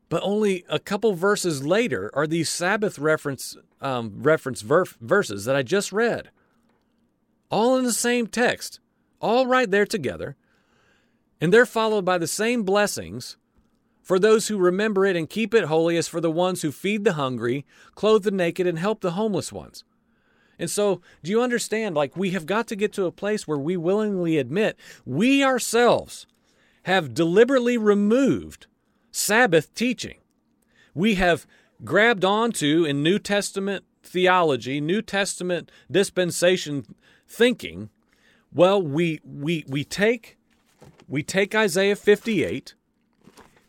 But 0.09 0.23
only 0.23 0.65
a 0.69 0.79
couple 0.79 1.13
verses 1.13 1.65
later 1.65 2.11
are 2.13 2.27
these 2.27 2.49
Sabbath 2.49 2.99
reference 2.99 3.55
um, 3.79 4.13
reference 4.17 4.61
ver- 4.61 4.85
verses 4.99 5.45
that 5.45 5.55
I 5.55 5.63
just 5.63 5.91
read, 5.91 6.29
all 7.49 7.77
in 7.77 7.83
the 7.83 7.93
same 7.93 8.27
text, 8.27 8.79
all 9.19 9.47
right 9.47 9.69
there 9.69 9.85
together 9.85 10.35
and 11.41 11.51
they're 11.51 11.65
followed 11.65 12.05
by 12.05 12.19
the 12.19 12.27
same 12.27 12.61
blessings 12.61 13.35
for 14.03 14.19
those 14.19 14.47
who 14.47 14.57
remember 14.57 15.05
it 15.05 15.15
and 15.15 15.29
keep 15.29 15.53
it 15.53 15.65
holy 15.65 15.97
as 15.97 16.07
for 16.07 16.21
the 16.21 16.31
ones 16.31 16.61
who 16.61 16.71
feed 16.71 17.03
the 17.03 17.13
hungry, 17.13 17.65
clothe 17.95 18.23
the 18.23 18.31
naked, 18.31 18.67
and 18.67 18.77
help 18.77 19.01
the 19.01 19.11
homeless 19.11 19.51
ones. 19.51 19.83
And 20.59 20.69
so, 20.69 21.01
do 21.23 21.31
you 21.31 21.41
understand? 21.41 21.95
Like, 21.95 22.15
we 22.15 22.29
have 22.31 22.45
got 22.45 22.67
to 22.67 22.75
get 22.75 22.93
to 22.93 23.05
a 23.05 23.11
place 23.11 23.47
where 23.47 23.57
we 23.57 23.75
willingly 23.75 24.37
admit 24.37 24.77
we 25.05 25.43
ourselves 25.43 26.27
have 26.84 27.13
deliberately 27.13 27.78
removed 27.78 28.67
Sabbath 29.12 29.74
teaching. 29.74 30.17
We 30.94 31.15
have 31.15 31.46
grabbed 31.84 32.26
onto 32.26 32.86
in 32.86 33.04
New 33.04 33.20
Testament 33.20 33.86
theology, 34.04 34.82
New 34.82 35.02
Testament 35.02 35.72
dispensation 35.89 36.96
thinking. 37.28 37.89
Well, 38.54 38.82
we 38.82 39.22
we 39.24 39.63
we 39.67 39.84
take 39.84 40.38
we 41.08 41.24
take 41.24 41.54
Isaiah 41.54 41.96
58, 41.96 42.74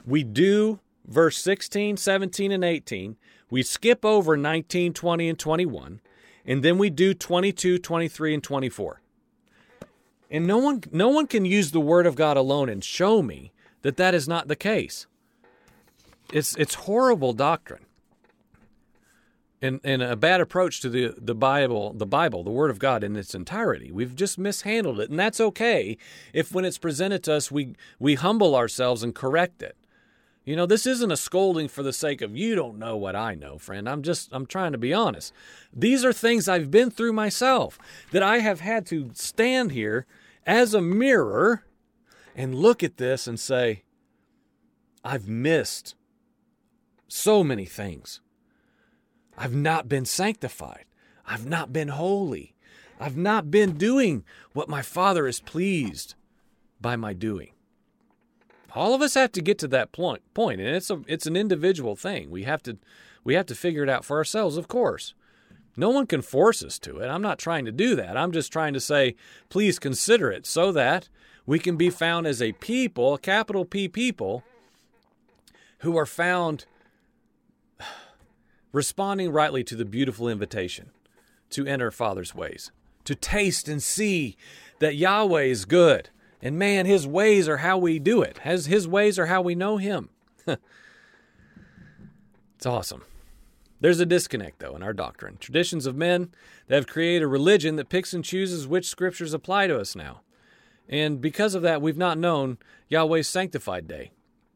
we 0.07 0.23
do 0.23 0.81
verse 1.07 1.39
16, 1.39 1.97
17, 1.97 2.53
and 2.53 2.65
18, 2.65 3.17
we 3.51 3.63
skip 3.63 4.05
over 4.05 4.37
19, 4.37 4.93
20, 4.93 5.29
and 5.29 5.39
21, 5.39 6.01
and 6.47 6.63
then 6.63 6.79
we 6.79 6.89
do 6.89 7.15
22, 7.15 7.79
23, 7.79 8.35
and 8.35 8.43
24. 8.43 9.02
And 10.33 10.47
no 10.47 10.57
one, 10.57 10.83
no 10.91 11.11
one 11.11 11.27
can 11.27 11.45
use 11.45 11.71
the 11.71 11.81
Word 11.81 12.07
of 12.07 12.17
God 12.17 12.39
alone 12.39 12.71
and 12.71 12.83
show 12.83 13.23
me 13.23 13.53
that 13.83 13.99
that 13.99 14.15
is 14.15 14.27
not 14.27 14.49
the 14.49 14.57
case. 14.57 15.07
It's, 16.33 16.57
it's 16.57 16.75
horrible 16.75 17.35
doctrine 17.35 17.85
and, 19.61 19.81
and 19.85 20.03
a 20.03 20.17
bad 20.17 20.41
approach 20.41 20.81
to 20.81 20.89
the, 20.89 21.15
the 21.19 21.35
Bible, 21.35 21.93
the 21.93 22.07
Bible, 22.07 22.43
the 22.43 22.51
Word 22.51 22.71
of 22.71 22.79
God 22.79 23.05
in 23.05 23.15
its 23.15 23.35
entirety. 23.35 23.93
We've 23.93 24.17
just 24.17 24.39
mishandled 24.39 25.01
it, 25.01 25.11
and 25.11 25.19
that's 25.19 25.41
okay 25.41 25.99
if 26.33 26.53
when 26.53 26.65
it's 26.65 26.79
presented 26.79 27.23
to 27.25 27.35
us 27.35 27.53
we 27.53 27.75
we 27.99 28.15
humble 28.15 28.57
ourselves 28.57 29.03
and 29.03 29.15
correct 29.15 29.63
it. 29.63 29.77
You 30.45 30.57
know, 30.57 30.67
this 30.67 30.87
isn't 30.87 31.13
a 31.13 31.17
scolding 31.17 31.69
for 31.69 31.85
the 31.85 31.93
sake 31.93 32.21
of 32.21 32.37
you 32.37 32.57
don't 32.57 32.79
know 32.79 32.97
what 32.97 33.15
I 33.15 33.37
know, 33.37 33.59
friend. 33.59 33.89
I'm 33.89 34.03
just 34.03 34.31
I'm 34.33 34.47
trying 34.47 34.73
to 34.73 34.79
be 34.79 34.93
honest. 34.93 35.33
These 35.73 36.05
are 36.05 36.13
things 36.13 36.49
I've 36.49 36.71
been 36.71 36.91
through 36.91 37.13
myself 37.13 37.79
that 38.11 38.23
I 38.23 38.39
have 38.39 38.61
had 38.61 38.85
to 38.87 39.11
stand 39.15 39.73
here 39.73 40.07
as 40.47 40.75
a 40.75 40.81
mirror 40.81 41.65
and 42.35 42.55
look 42.55 42.83
at 42.83 42.97
this 42.97 43.27
and 43.27 43.39
say 43.39 43.83
I've 45.05 45.29
missed 45.29 45.95
so 47.09 47.43
many 47.45 47.65
things. 47.65 48.21
I've 49.37 49.55
not 49.55 49.89
been 49.89 50.05
sanctified. 50.05 50.85
I've 51.27 51.47
not 51.47 51.73
been 51.73 51.89
holy. 51.89 52.55
I've 53.01 53.17
not 53.17 53.51
been 53.51 53.73
doing 53.77 54.25
what 54.53 54.69
my 54.69 54.83
Father 54.83 55.27
is 55.27 55.41
pleased 55.41 56.15
by 56.81 56.97
my 56.97 57.13
doing. 57.13 57.53
All 58.75 58.95
of 58.95 59.03
us 59.03 59.15
have 59.15 59.33
to 59.33 59.43
get 59.43 59.59
to 59.59 59.69
that 59.69 59.93
point, 59.93 60.23
point, 60.35 60.61
and 60.61 60.75
it's 60.75 60.91
a 60.91 61.03
it's 61.07 61.27
an 61.27 61.37
individual 61.37 61.95
thing. 61.97 62.31
We 62.31 62.45
have 62.45 62.63
to 62.65 62.79
we 63.25 63.35
have 63.35 63.47
to 63.47 63.55
figure 63.55 63.83
it 63.83 63.89
out 63.89 64.05
for 64.05 64.17
ourselves, 64.17 64.57
of 64.57 64.69
course. 64.69 65.15
No 65.77 65.91
one 65.91 66.07
can 66.07 66.23
force 66.23 66.63
us 66.63 66.79
to 66.81 66.99
it. 66.99 67.07
I'm 67.07 67.23
not 67.23 67.39
trying 67.39 67.65
to 67.65 67.73
do 67.73 67.97
that. 67.97 68.17
I'm 68.17 68.33
just 68.33 68.53
trying 68.53 68.75
to 68.75 68.81
say, 68.81 69.17
please 69.49 69.79
consider 69.79 70.31
it 70.31 70.47
so 70.47 70.71
that 70.73 71.09
we 71.47 71.59
can 71.59 71.77
be 71.77 71.91
found 71.91 72.27
as 72.27 72.43
a 72.43 72.53
people, 72.53 73.15
a 73.15 73.19
capital 73.19 73.65
P 73.65 73.89
people, 73.89 74.45
who 75.79 75.97
are 75.97 76.07
found 76.07 76.67
responding 78.73 79.31
rightly 79.31 79.65
to 79.65 79.75
the 79.75 79.85
beautiful 79.85 80.29
invitation 80.29 80.91
to 81.51 81.67
enter 81.67 81.91
Father's 81.91 82.35
ways, 82.35 82.71
to 83.05 83.15
taste 83.15 83.69
and 83.69 83.83
see 83.83 84.37
that 84.79 84.97
Yahweh 84.97 85.43
is 85.43 85.65
good. 85.65 86.11
And 86.43 86.59
man, 86.59 86.87
his 86.87 87.07
ways 87.07 87.49
are 87.49 87.59
how 87.59 87.79
we 87.79 87.99
do 87.99 88.21
it. 88.23 88.39
His, 88.39 88.67
his 88.67 88.89
ways 88.89 89.19
are 89.19 89.27
how 89.27 89.43
we 89.43 89.55
know 89.55 89.77
him. 89.77 90.11
it's 90.47 90.59
awesome. 92.67 93.05
There's 93.83 93.99
a 93.99 94.07
disconnect, 94.07 94.61
though, 94.61 94.77
in 94.77 94.83
our 94.85 94.93
doctrine. 94.93 95.39
Traditions 95.39 95.87
of 95.87 95.97
men 95.97 96.31
that 96.69 96.77
have 96.77 96.87
created 96.87 97.25
a 97.25 97.27
religion 97.27 97.75
that 97.77 97.89
picks 97.89 98.15
and 98.15 98.25
chooses 98.25 98.65
which 98.65 98.87
scriptures 98.87 99.35
apply 99.35 99.67
to 99.67 99.77
us 99.77 99.97
now. 99.97 100.21
And 100.89 101.21
because 101.21 101.57
of 101.57 101.63
that, 101.63 101.83
we've 101.83 101.97
not 101.97 102.17
known 102.17 102.59
Yahweh's 102.89 103.27
sanctified 103.27 103.89
day. 103.89 104.13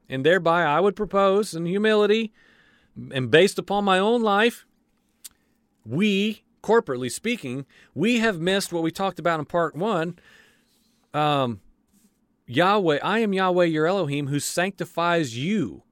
And 0.08 0.24
thereby, 0.24 0.62
I 0.62 0.78
would 0.78 0.94
propose, 0.94 1.54
in 1.54 1.66
humility, 1.66 2.32
and 3.10 3.28
based 3.28 3.58
upon 3.58 3.84
my 3.84 3.98
own 3.98 4.22
life, 4.22 4.64
we, 5.84 6.44
corporately 6.62 7.10
speaking, 7.10 7.66
we 7.96 8.20
have 8.20 8.40
missed 8.40 8.72
what 8.72 8.84
we 8.84 8.92
talked 8.92 9.18
about 9.18 9.40
in 9.40 9.46
part 9.46 9.74
one. 9.74 10.20
Um, 11.12 11.60
Yahweh, 12.46 13.00
I 13.02 13.18
am 13.18 13.32
Yahweh 13.32 13.64
your 13.64 13.88
Elohim 13.88 14.28
who 14.28 14.38
sanctifies 14.38 15.36
you, 15.36 15.82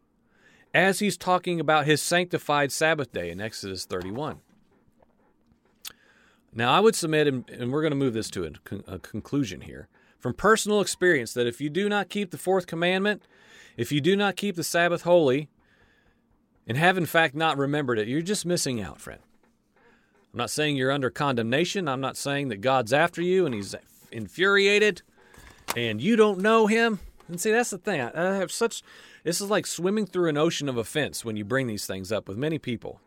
as 0.74 0.98
he's 0.98 1.16
talking 1.16 1.60
about 1.60 1.86
his 1.86 2.02
sanctified 2.02 2.72
Sabbath 2.72 3.12
day 3.12 3.30
in 3.30 3.40
Exodus 3.40 3.86
31. 3.86 4.40
Now, 6.52 6.72
I 6.72 6.80
would 6.80 6.94
submit, 6.94 7.26
and 7.26 7.72
we're 7.72 7.80
going 7.80 7.92
to 7.92 7.96
move 7.96 8.14
this 8.14 8.30
to 8.30 8.52
a, 8.86 8.98
conclusion 8.98 9.62
here, 9.62 9.88
from 10.18 10.34
personal 10.34 10.80
experience, 10.80 11.32
that 11.34 11.46
if 11.46 11.60
you 11.60 11.70
do 11.70 11.88
not 11.88 12.08
keep 12.08 12.30
the 12.30 12.38
fourth 12.38 12.66
commandment, 12.66 13.22
if 13.76 13.90
you 13.90 14.00
do 14.00 14.16
not 14.16 14.36
keep 14.36 14.56
the 14.56 14.64
Sabbath 14.64 15.02
holy, 15.02 15.48
and 16.66 16.78
have 16.78 16.96
in 16.96 17.06
fact 17.06 17.34
not 17.34 17.58
remembered 17.58 17.98
it, 17.98 18.08
you're 18.08 18.22
just 18.22 18.46
missing 18.46 18.80
out, 18.80 19.00
friend. 19.00 19.20
I'm 20.32 20.38
not 20.38 20.50
saying 20.50 20.76
you're 20.76 20.90
under 20.90 21.10
condemnation. 21.10 21.88
I'm 21.88 22.00
not 22.00 22.16
saying 22.16 22.48
that 22.48 22.60
God's 22.60 22.92
after 22.92 23.22
you 23.22 23.46
and 23.46 23.54
he's 23.54 23.74
infuriated 24.10 25.02
and 25.76 26.00
you 26.00 26.16
don't 26.16 26.40
know 26.40 26.66
him. 26.66 26.98
And 27.28 27.40
see, 27.40 27.50
that's 27.50 27.70
the 27.70 27.78
thing. 27.78 28.00
I 28.00 28.36
have 28.36 28.52
such, 28.52 28.82
this 29.22 29.40
is 29.40 29.50
like 29.50 29.66
swimming 29.66 30.06
through 30.06 30.28
an 30.28 30.36
ocean 30.36 30.68
of 30.68 30.76
offense 30.76 31.24
when 31.24 31.36
you 31.36 31.44
bring 31.44 31.66
these 31.66 31.86
things 31.86 32.12
up 32.12 32.28
with 32.28 32.36
many 32.36 32.58
people. 32.58 33.00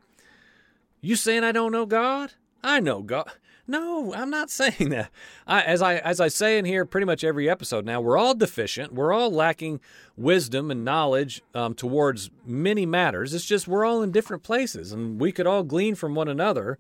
You 1.02 1.16
saying 1.16 1.44
I 1.44 1.52
don't 1.52 1.72
know 1.72 1.86
God? 1.86 2.34
I 2.64 2.80
know 2.80 3.02
God. 3.02 3.32
No, 3.68 4.14
I'm 4.14 4.30
not 4.30 4.50
saying 4.50 4.90
that. 4.90 5.12
I, 5.46 5.62
as 5.62 5.82
I 5.82 5.96
as 5.98 6.20
I 6.20 6.30
say 6.30 6.58
in 6.58 6.66
here, 6.66 6.86
pretty 6.86 7.06
much 7.06 7.24
every 7.24 7.50
episode 7.50 7.86
now, 7.86 8.02
we're 8.02 8.18
all 8.18 8.34
deficient. 8.34 8.94
We're 8.94 9.14
all 9.14 9.30
lacking 9.30 9.82
wisdom 10.16 10.72
and 10.72 10.86
knowledge 10.86 11.42
um, 11.54 11.74
towards 11.74 12.30
many 12.46 12.86
matters. 12.86 13.34
It's 13.34 13.46
just 13.46 13.68
we're 13.68 13.86
all 13.86 14.02
in 14.02 14.12
different 14.12 14.44
places, 14.44 14.92
and 14.92 15.20
we 15.20 15.32
could 15.32 15.48
all 15.48 15.64
glean 15.64 15.96
from 15.96 16.16
one 16.16 16.28
another 16.28 16.80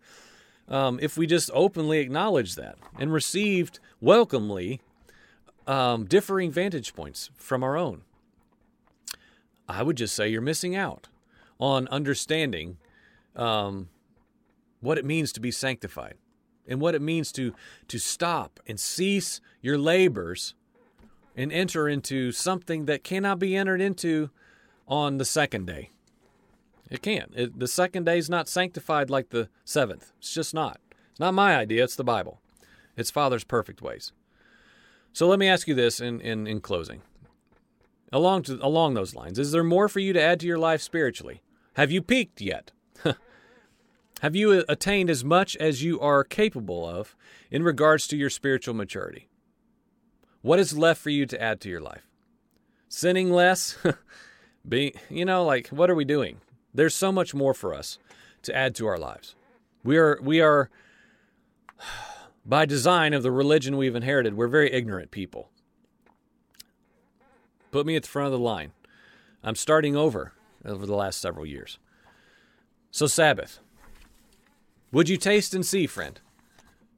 um, 0.68 1.00
if 1.02 1.18
we 1.18 1.28
just 1.28 1.52
openly 1.54 2.00
acknowledge 2.00 2.56
that 2.56 2.78
and 2.98 3.12
received 3.14 3.80
welcomely 4.02 4.82
um, 5.68 6.06
differing 6.06 6.50
vantage 6.50 6.96
points 6.96 7.30
from 7.36 7.64
our 7.64 7.78
own. 7.78 8.02
I 9.70 9.84
would 9.84 9.98
just 9.98 10.16
say 10.16 10.30
you're 10.30 10.42
missing 10.42 10.76
out 10.76 11.10
on 11.60 11.88
understanding 11.90 12.78
um, 13.36 13.90
what 14.80 14.98
it 14.98 15.06
means 15.06 15.32
to 15.34 15.40
be 15.40 15.52
sanctified 15.52 16.16
and 16.68 16.80
what 16.80 16.96
it 16.96 17.02
means 17.02 17.32
to 17.34 17.54
to 17.88 18.00
stop 18.00 18.60
and 18.66 18.80
cease 18.80 19.42
your 19.62 19.78
labors 19.78 20.56
and 21.36 21.52
enter 21.52 21.88
into 21.88 22.32
something 22.32 22.86
that 22.86 23.04
cannot 23.04 23.40
be 23.40 23.56
entered 23.56 23.82
into 23.82 24.30
on 24.88 25.18
the 25.18 25.26
second 25.26 25.68
day. 25.68 25.92
It 26.90 27.02
can't. 27.02 27.32
It, 27.36 27.60
the 27.60 27.68
second 27.68 28.06
day 28.06 28.18
is 28.18 28.30
not 28.30 28.48
sanctified 28.48 29.10
like 29.10 29.30
the 29.30 29.50
seventh. 29.66 30.14
It's 30.20 30.34
just 30.34 30.54
not. 30.54 30.80
It's 31.12 31.20
not 31.20 31.34
my 31.34 31.56
idea. 31.56 31.84
It's 31.84 31.98
the 31.98 32.04
Bible. 32.04 32.40
It's 32.96 33.12
Father's 33.12 33.44
perfect 33.44 33.82
ways. 33.82 34.14
So 35.18 35.28
let 35.28 35.40
me 35.40 35.48
ask 35.48 35.68
you 35.68 35.74
this 35.74 36.00
in, 36.00 36.22
in, 36.22 36.46
in 36.46 36.62
closing. 36.62 37.02
Along, 38.14 38.44
to, 38.44 38.60
along 38.62 38.94
those 38.94 39.16
lines, 39.16 39.40
is 39.40 39.52
there 39.52 39.64
more 39.64 39.90
for 39.90 40.00
you 40.00 40.14
to 40.14 40.22
add 40.22 40.40
to 40.42 40.46
your 40.46 40.60
life 40.60 40.80
spiritually? 40.80 41.42
Have 41.74 41.90
you 41.90 42.04
peaked 42.04 42.40
yet? 42.40 42.72
Have 44.22 44.36
you 44.36 44.64
attained 44.70 45.10
as 45.10 45.26
much 45.26 45.56
as 45.56 45.82
you 45.82 46.00
are 46.02 46.24
capable 46.24 46.88
of 46.88 47.16
in 47.50 47.64
regards 47.64 48.08
to 48.10 48.16
your 48.16 48.30
spiritual 48.30 48.76
maturity? 48.76 49.28
What 50.44 50.60
is 50.60 50.78
left 50.78 51.02
for 51.02 51.10
you 51.10 51.26
to 51.26 51.42
add 51.42 51.62
to 51.62 51.70
your 51.70 51.82
life? 51.82 52.06
Sinning 52.88 53.32
less? 53.32 53.76
Be, 54.70 54.94
you 55.10 55.26
know, 55.26 55.44
like 55.44 55.70
what 55.70 55.90
are 55.90 55.96
we 55.96 56.06
doing? 56.06 56.42
There's 56.76 56.94
so 56.94 57.12
much 57.12 57.34
more 57.34 57.56
for 57.56 57.74
us 57.74 57.98
to 58.44 58.56
add 58.56 58.76
to 58.76 58.86
our 58.86 59.00
lives. 59.00 59.34
We 59.84 59.98
are 59.98 60.20
we 60.22 60.42
are 60.42 60.70
by 62.48 62.66
design 62.66 63.14
of 63.14 63.24
the 63.24 63.32
religion 63.32 63.78
we've 63.78 63.96
inherited, 63.96 64.36
we're 64.36 64.48
very 64.48 64.72
ignorant 64.72 65.12
people. 65.12 65.50
Put 67.72 67.86
me 67.86 67.96
at 67.96 68.04
the 68.04 68.10
front 68.10 68.28
of 68.28 68.32
the 68.32 68.40
line. 68.40 68.72
I'm 69.44 69.56
starting 69.56 69.96
over 69.96 70.34
over 70.66 70.86
the 70.86 70.96
last 70.96 71.22
several 71.22 71.46
years. 71.46 71.78
So 72.90 73.06
Sabbath. 73.06 73.60
Would 74.92 75.10
you 75.10 75.18
taste 75.18 75.54
and 75.54 75.66
see, 75.66 75.86
friend? 75.86 76.20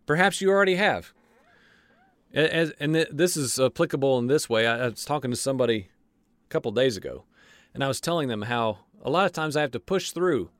Perhaps 0.05 0.41
you 0.41 0.49
already 0.49 0.75
have. 0.75 1.11
And 2.31 2.95
this 3.11 3.35
is 3.35 3.59
applicable 3.59 4.19
in 4.19 4.27
this 4.27 4.47
way. 4.47 4.67
I 4.67 4.89
was 4.89 5.03
talking 5.03 5.31
to 5.31 5.37
somebody 5.37 5.89
a 6.45 6.49
couple 6.49 6.71
days 6.71 6.95
ago, 6.95 7.23
and 7.73 7.83
I 7.83 7.87
was 7.87 7.99
telling 7.99 8.27
them 8.27 8.43
how 8.43 8.79
a 9.01 9.09
lot 9.09 9.25
of 9.25 9.31
times 9.31 9.57
I 9.57 9.61
have 9.61 9.71
to 9.71 9.79
push 9.79 10.11
through 10.11 10.51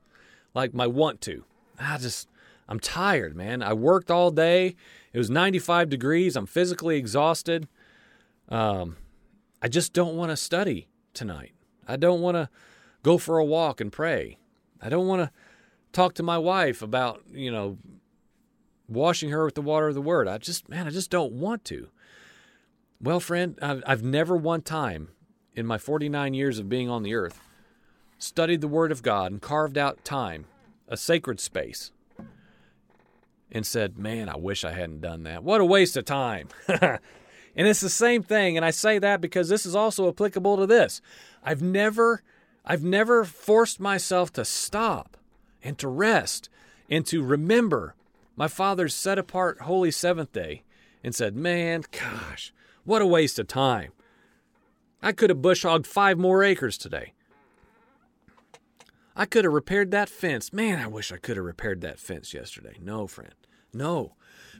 like 0.52 0.74
my 0.74 0.88
want 0.88 1.20
to. 1.22 1.44
I 1.78 1.96
just, 1.98 2.28
I'm 2.70 2.80
tired, 2.80 3.36
man. 3.36 3.62
I 3.62 3.72
worked 3.72 4.10
all 4.10 4.30
day. 4.30 4.76
It 5.12 5.18
was 5.18 5.28
95 5.28 5.88
degrees. 5.88 6.36
I'm 6.36 6.46
physically 6.46 6.96
exhausted. 6.96 7.66
Um, 8.48 8.96
I 9.60 9.68
just 9.68 9.92
don't 9.92 10.16
want 10.16 10.30
to 10.30 10.36
study 10.36 10.88
tonight. 11.12 11.52
I 11.86 11.96
don't 11.96 12.20
want 12.20 12.36
to 12.36 12.48
go 13.02 13.18
for 13.18 13.38
a 13.38 13.44
walk 13.44 13.80
and 13.80 13.90
pray. 13.90 14.38
I 14.80 14.88
don't 14.88 15.08
want 15.08 15.22
to 15.22 15.30
talk 15.92 16.14
to 16.14 16.22
my 16.22 16.38
wife 16.38 16.80
about, 16.80 17.22
you 17.32 17.50
know, 17.50 17.78
washing 18.88 19.30
her 19.30 19.44
with 19.44 19.56
the 19.56 19.62
water 19.62 19.88
of 19.88 19.94
the 19.94 20.00
word. 20.00 20.28
I 20.28 20.38
just, 20.38 20.68
man, 20.68 20.86
I 20.86 20.90
just 20.90 21.10
don't 21.10 21.32
want 21.32 21.64
to. 21.66 21.88
Well, 23.00 23.18
friend, 23.18 23.58
I've, 23.60 23.82
I've 23.86 24.02
never 24.02 24.36
one 24.36 24.62
time 24.62 25.08
in 25.54 25.66
my 25.66 25.78
49 25.78 26.34
years 26.34 26.58
of 26.58 26.68
being 26.68 26.88
on 26.88 27.02
the 27.02 27.14
earth 27.14 27.40
studied 28.18 28.60
the 28.60 28.68
word 28.68 28.92
of 28.92 29.02
God 29.02 29.32
and 29.32 29.40
carved 29.40 29.78
out 29.78 30.04
time, 30.04 30.44
a 30.86 30.96
sacred 30.96 31.40
space, 31.40 31.90
and 33.52 33.66
said, 33.66 33.98
man, 33.98 34.28
I 34.28 34.36
wish 34.36 34.64
I 34.64 34.72
hadn't 34.72 35.00
done 35.00 35.24
that. 35.24 35.42
What 35.42 35.60
a 35.60 35.64
waste 35.64 35.96
of 35.96 36.04
time. 36.04 36.48
and 36.68 36.98
it's 37.56 37.80
the 37.80 37.90
same 37.90 38.22
thing. 38.22 38.56
And 38.56 38.64
I 38.64 38.70
say 38.70 38.98
that 38.98 39.20
because 39.20 39.48
this 39.48 39.66
is 39.66 39.74
also 39.74 40.08
applicable 40.08 40.56
to 40.58 40.66
this. 40.66 41.00
I've 41.44 41.62
never, 41.62 42.22
I've 42.64 42.84
never 42.84 43.24
forced 43.24 43.80
myself 43.80 44.32
to 44.34 44.44
stop 44.44 45.16
and 45.62 45.78
to 45.78 45.88
rest 45.88 46.48
and 46.88 47.04
to 47.06 47.22
remember 47.22 47.94
my 48.36 48.48
father's 48.48 48.94
set 48.94 49.18
apart 49.18 49.62
holy 49.62 49.90
seventh 49.90 50.32
day 50.32 50.62
and 51.02 51.14
said, 51.14 51.36
Man, 51.36 51.84
gosh, 51.90 52.52
what 52.84 53.02
a 53.02 53.06
waste 53.06 53.38
of 53.38 53.48
time. 53.48 53.92
I 55.02 55.12
could 55.12 55.30
have 55.30 55.42
bush 55.42 55.62
hogged 55.62 55.86
five 55.86 56.18
more 56.18 56.44
acres 56.44 56.76
today. 56.76 57.14
I 59.20 59.26
could 59.26 59.44
have 59.44 59.52
repaired 59.52 59.90
that 59.90 60.08
fence. 60.08 60.50
Man, 60.50 60.78
I 60.78 60.86
wish 60.86 61.12
I 61.12 61.18
could 61.18 61.36
have 61.36 61.44
repaired 61.44 61.82
that 61.82 62.00
fence 62.00 62.32
yesterday. 62.32 62.78
No, 62.80 63.06
friend. 63.06 63.34
No. 63.70 64.14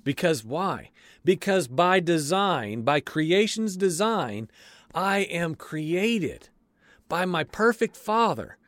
Because 0.04 0.44
why? 0.44 0.90
Because 1.24 1.66
by 1.66 1.98
design, 1.98 2.82
by 2.82 3.00
creation's 3.00 3.74
design, 3.74 4.50
I 4.94 5.20
am 5.20 5.54
created 5.54 6.50
by 7.08 7.24
my 7.24 7.42
perfect 7.42 7.96
Father 7.96 8.58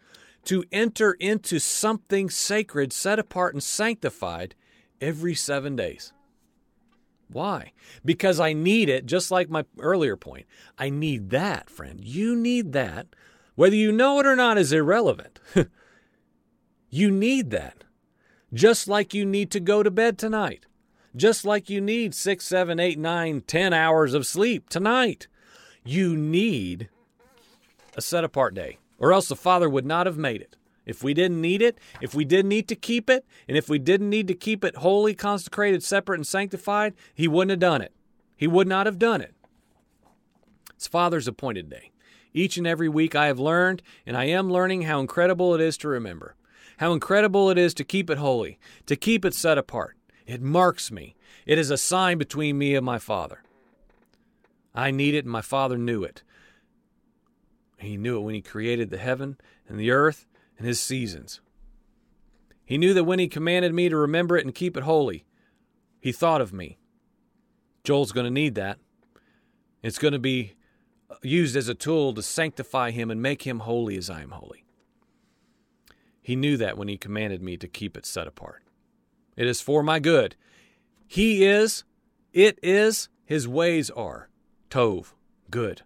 to 0.44 0.64
enter 0.72 1.12
into 1.12 1.58
something 1.58 2.30
sacred, 2.30 2.94
set 2.94 3.18
apart, 3.18 3.52
and 3.52 3.62
sanctified 3.62 4.54
every 4.98 5.34
seven 5.34 5.76
days. 5.76 6.14
Why? 7.28 7.72
Because 8.02 8.40
I 8.40 8.54
need 8.54 8.88
it, 8.88 9.04
just 9.04 9.30
like 9.30 9.50
my 9.50 9.66
earlier 9.78 10.16
point. 10.16 10.46
I 10.78 10.88
need 10.88 11.28
that, 11.28 11.68
friend. 11.68 12.02
You 12.02 12.34
need 12.34 12.72
that. 12.72 13.08
Whether 13.56 13.76
you 13.76 13.92
know 13.92 14.20
it 14.20 14.24
or 14.26 14.34
not 14.34 14.56
is 14.56 14.72
irrelevant. 14.72 15.38
you 16.92 17.10
need 17.10 17.50
that. 17.50 17.84
Just 18.52 18.86
like 18.86 19.14
you 19.14 19.24
need 19.24 19.50
to 19.52 19.60
go 19.60 19.82
to 19.82 19.90
bed 19.90 20.18
tonight. 20.18 20.66
Just 21.16 21.46
like 21.46 21.70
you 21.70 21.80
need 21.80 22.14
six, 22.14 22.44
seven, 22.44 22.78
eight, 22.78 22.98
nine, 22.98 23.40
ten 23.40 23.72
hours 23.72 24.12
of 24.12 24.26
sleep 24.26 24.68
tonight. 24.68 25.26
You 25.84 26.14
need 26.14 26.90
a 27.96 28.02
set 28.02 28.24
apart 28.24 28.54
day, 28.54 28.78
or 28.98 29.12
else 29.12 29.28
the 29.28 29.36
Father 29.36 29.70
would 29.70 29.86
not 29.86 30.04
have 30.04 30.18
made 30.18 30.42
it. 30.42 30.54
If 30.84 31.02
we 31.02 31.14
didn't 31.14 31.40
need 31.40 31.62
it, 31.62 31.78
if 32.02 32.14
we 32.14 32.26
didn't 32.26 32.50
need 32.50 32.68
to 32.68 32.76
keep 32.76 33.08
it, 33.08 33.24
and 33.48 33.56
if 33.56 33.70
we 33.70 33.78
didn't 33.78 34.10
need 34.10 34.28
to 34.28 34.34
keep 34.34 34.62
it 34.62 34.76
holy, 34.76 35.14
consecrated, 35.14 35.82
separate, 35.82 36.16
and 36.16 36.26
sanctified, 36.26 36.92
He 37.14 37.26
wouldn't 37.26 37.52
have 37.52 37.60
done 37.60 37.80
it. 37.80 37.92
He 38.36 38.46
would 38.46 38.68
not 38.68 38.84
have 38.84 38.98
done 38.98 39.22
it. 39.22 39.34
It's 40.74 40.86
Father's 40.86 41.28
appointed 41.28 41.70
day. 41.70 41.90
Each 42.34 42.58
and 42.58 42.66
every 42.66 42.88
week 42.88 43.14
I 43.14 43.28
have 43.28 43.38
learned, 43.38 43.82
and 44.04 44.14
I 44.14 44.24
am 44.24 44.52
learning 44.52 44.82
how 44.82 45.00
incredible 45.00 45.54
it 45.54 45.60
is 45.62 45.78
to 45.78 45.88
remember. 45.88 46.34
How 46.82 46.92
incredible 46.92 47.48
it 47.48 47.58
is 47.58 47.74
to 47.74 47.84
keep 47.84 48.10
it 48.10 48.18
holy, 48.18 48.58
to 48.86 48.96
keep 48.96 49.24
it 49.24 49.34
set 49.34 49.56
apart. 49.56 49.96
It 50.26 50.42
marks 50.42 50.90
me. 50.90 51.14
It 51.46 51.56
is 51.56 51.70
a 51.70 51.76
sign 51.76 52.18
between 52.18 52.58
me 52.58 52.74
and 52.74 52.84
my 52.84 52.98
Father. 52.98 53.44
I 54.74 54.90
need 54.90 55.14
it, 55.14 55.24
and 55.24 55.30
my 55.30 55.42
Father 55.42 55.78
knew 55.78 56.02
it. 56.02 56.24
He 57.78 57.96
knew 57.96 58.16
it 58.16 58.22
when 58.22 58.34
He 58.34 58.42
created 58.42 58.90
the 58.90 58.98
heaven 58.98 59.36
and 59.68 59.78
the 59.78 59.92
earth 59.92 60.26
and 60.58 60.66
his 60.66 60.80
seasons. 60.80 61.40
He 62.64 62.78
knew 62.78 62.94
that 62.94 63.04
when 63.04 63.20
he 63.20 63.28
commanded 63.28 63.72
me 63.72 63.88
to 63.88 63.96
remember 63.96 64.36
it 64.36 64.44
and 64.44 64.52
keep 64.52 64.76
it 64.76 64.82
holy, 64.82 65.24
he 66.00 66.10
thought 66.10 66.40
of 66.40 66.52
me. 66.52 66.78
Joel's 67.84 68.10
going 68.10 68.26
to 68.26 68.30
need 68.32 68.56
that. 68.56 68.80
It's 69.84 69.98
going 69.98 70.14
to 70.14 70.18
be 70.18 70.54
used 71.22 71.54
as 71.54 71.68
a 71.68 71.76
tool 71.76 72.12
to 72.14 72.22
sanctify 72.24 72.90
him 72.90 73.08
and 73.08 73.22
make 73.22 73.42
him 73.42 73.60
holy 73.60 73.96
as 73.96 74.10
I 74.10 74.22
am 74.22 74.32
holy. 74.32 74.61
He 76.22 76.36
knew 76.36 76.56
that 76.56 76.78
when 76.78 76.88
he 76.88 76.96
commanded 76.96 77.42
me 77.42 77.56
to 77.56 77.68
keep 77.68 77.96
it 77.96 78.06
set 78.06 78.26
apart. 78.26 78.62
It 79.36 79.46
is 79.46 79.60
for 79.60 79.82
my 79.82 79.98
good. 79.98 80.36
He 81.06 81.44
is, 81.44 81.84
it 82.32 82.58
is, 82.62 83.08
his 83.24 83.48
ways 83.48 83.90
are. 83.90 84.28
Tov, 84.70 85.12
good. 85.50 85.82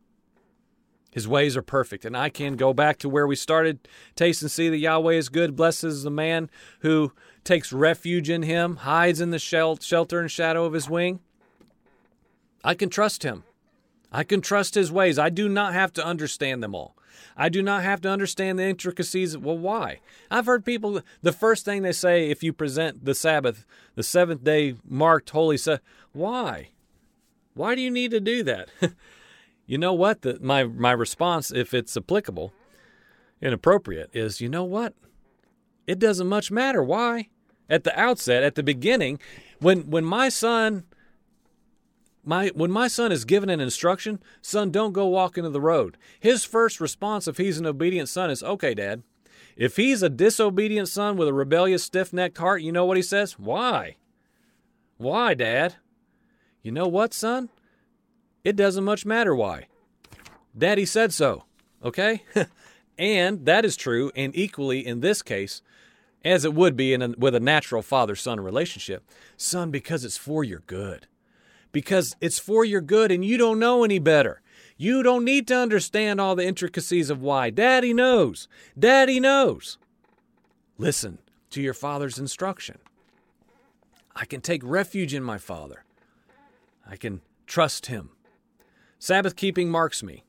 His 1.10 1.26
ways 1.26 1.56
are 1.56 1.62
perfect. 1.62 2.04
And 2.04 2.14
I 2.14 2.28
can 2.28 2.56
go 2.56 2.74
back 2.74 2.98
to 2.98 3.08
where 3.08 3.26
we 3.26 3.36
started. 3.36 3.88
Taste 4.14 4.42
and 4.42 4.50
see 4.50 4.68
that 4.68 4.76
Yahweh 4.76 5.14
is 5.14 5.30
good. 5.30 5.56
Blessed 5.56 5.84
is 5.84 6.02
the 6.02 6.10
man 6.10 6.50
who 6.80 7.12
takes 7.42 7.72
refuge 7.72 8.28
in 8.28 8.42
him, 8.42 8.76
hides 8.76 9.20
in 9.20 9.30
the 9.30 9.38
shelter 9.38 10.20
and 10.20 10.30
shadow 10.30 10.66
of 10.66 10.74
his 10.74 10.90
wing. 10.90 11.20
I 12.62 12.74
can 12.74 12.90
trust 12.90 13.22
him. 13.22 13.44
I 14.12 14.24
can 14.24 14.40
trust 14.40 14.74
his 14.74 14.92
ways. 14.92 15.18
I 15.18 15.30
do 15.30 15.48
not 15.48 15.72
have 15.72 15.92
to 15.94 16.04
understand 16.04 16.62
them 16.62 16.74
all. 16.74 16.95
I 17.36 17.48
do 17.48 17.62
not 17.62 17.82
have 17.82 18.00
to 18.02 18.10
understand 18.10 18.58
the 18.58 18.64
intricacies. 18.64 19.36
Well, 19.36 19.58
why? 19.58 20.00
I've 20.30 20.46
heard 20.46 20.64
people, 20.64 21.00
the 21.22 21.32
first 21.32 21.64
thing 21.64 21.82
they 21.82 21.92
say 21.92 22.30
if 22.30 22.42
you 22.42 22.52
present 22.52 23.04
the 23.04 23.14
Sabbath, 23.14 23.64
the 23.94 24.02
seventh 24.02 24.44
day 24.44 24.74
marked 24.88 25.30
holy 25.30 25.56
Sabbath, 25.56 25.82
why? 26.12 26.70
Why 27.54 27.74
do 27.74 27.80
you 27.80 27.90
need 27.90 28.10
to 28.10 28.20
do 28.20 28.42
that? 28.44 28.68
you 29.66 29.78
know 29.78 29.92
what? 29.92 30.22
The, 30.22 30.38
my 30.40 30.64
my 30.64 30.92
response, 30.92 31.50
if 31.50 31.72
it's 31.72 31.96
applicable 31.96 32.52
and 33.40 33.54
appropriate, 33.54 34.10
is 34.12 34.40
you 34.40 34.48
know 34.48 34.64
what? 34.64 34.94
It 35.86 35.98
doesn't 35.98 36.28
much 36.28 36.50
matter. 36.50 36.82
Why? 36.82 37.28
At 37.68 37.84
the 37.84 37.98
outset, 37.98 38.42
at 38.42 38.54
the 38.54 38.62
beginning, 38.62 39.18
when 39.60 39.90
when 39.90 40.04
my 40.04 40.28
son 40.28 40.84
my 42.26 42.48
when 42.48 42.70
my 42.70 42.88
son 42.88 43.12
is 43.12 43.24
given 43.24 43.48
an 43.48 43.60
instruction, 43.60 44.18
son, 44.42 44.70
don't 44.70 44.92
go 44.92 45.06
walk 45.06 45.38
into 45.38 45.50
the 45.50 45.60
road. 45.60 45.96
His 46.18 46.44
first 46.44 46.80
response, 46.80 47.28
if 47.28 47.38
he's 47.38 47.58
an 47.58 47.66
obedient 47.66 48.08
son, 48.08 48.30
is 48.30 48.42
okay, 48.42 48.74
Dad. 48.74 49.02
If 49.56 49.76
he's 49.76 50.02
a 50.02 50.10
disobedient 50.10 50.88
son 50.88 51.16
with 51.16 51.28
a 51.28 51.32
rebellious, 51.32 51.84
stiff-necked 51.84 52.36
heart, 52.36 52.60
you 52.60 52.72
know 52.72 52.84
what 52.84 52.98
he 52.98 53.02
says? 53.02 53.38
Why? 53.38 53.96
Why, 54.98 55.34
Dad? 55.34 55.76
You 56.62 56.72
know 56.72 56.88
what, 56.88 57.14
son? 57.14 57.48
It 58.44 58.56
doesn't 58.56 58.84
much 58.84 59.06
matter 59.06 59.34
why. 59.34 59.68
Daddy 60.56 60.84
said 60.84 61.12
so, 61.12 61.44
okay? 61.82 62.22
and 62.98 63.46
that 63.46 63.64
is 63.64 63.76
true, 63.76 64.10
and 64.14 64.36
equally 64.36 64.86
in 64.86 65.00
this 65.00 65.22
case, 65.22 65.62
as 66.24 66.44
it 66.44 66.54
would 66.54 66.76
be 66.76 66.92
in 66.92 67.02
a, 67.02 67.08
with 67.16 67.34
a 67.34 67.40
natural 67.40 67.82
father 67.82 68.16
son 68.16 68.40
relationship. 68.40 69.08
Son, 69.36 69.70
because 69.70 70.04
it's 70.04 70.18
for 70.18 70.42
your 70.42 70.60
good. 70.66 71.06
Because 71.72 72.16
it's 72.20 72.38
for 72.38 72.64
your 72.64 72.80
good, 72.80 73.10
and 73.10 73.24
you 73.24 73.36
don't 73.36 73.58
know 73.58 73.84
any 73.84 73.98
better. 73.98 74.40
You 74.76 75.02
don't 75.02 75.24
need 75.24 75.48
to 75.48 75.56
understand 75.56 76.20
all 76.20 76.34
the 76.34 76.46
intricacies 76.46 77.10
of 77.10 77.22
why. 77.22 77.50
Daddy 77.50 77.94
knows. 77.94 78.48
Daddy 78.78 79.20
knows. 79.20 79.78
Listen 80.78 81.18
to 81.50 81.62
your 81.62 81.74
father's 81.74 82.18
instruction. 82.18 82.78
I 84.14 84.24
can 84.24 84.40
take 84.40 84.62
refuge 84.64 85.14
in 85.14 85.22
my 85.22 85.38
father. 85.38 85.84
I 86.88 86.96
can 86.96 87.20
trust 87.46 87.86
Him. 87.86 88.10
Sabbath 88.98 89.36
keeping 89.36 89.70
marks 89.70 90.02
me. 90.02 90.24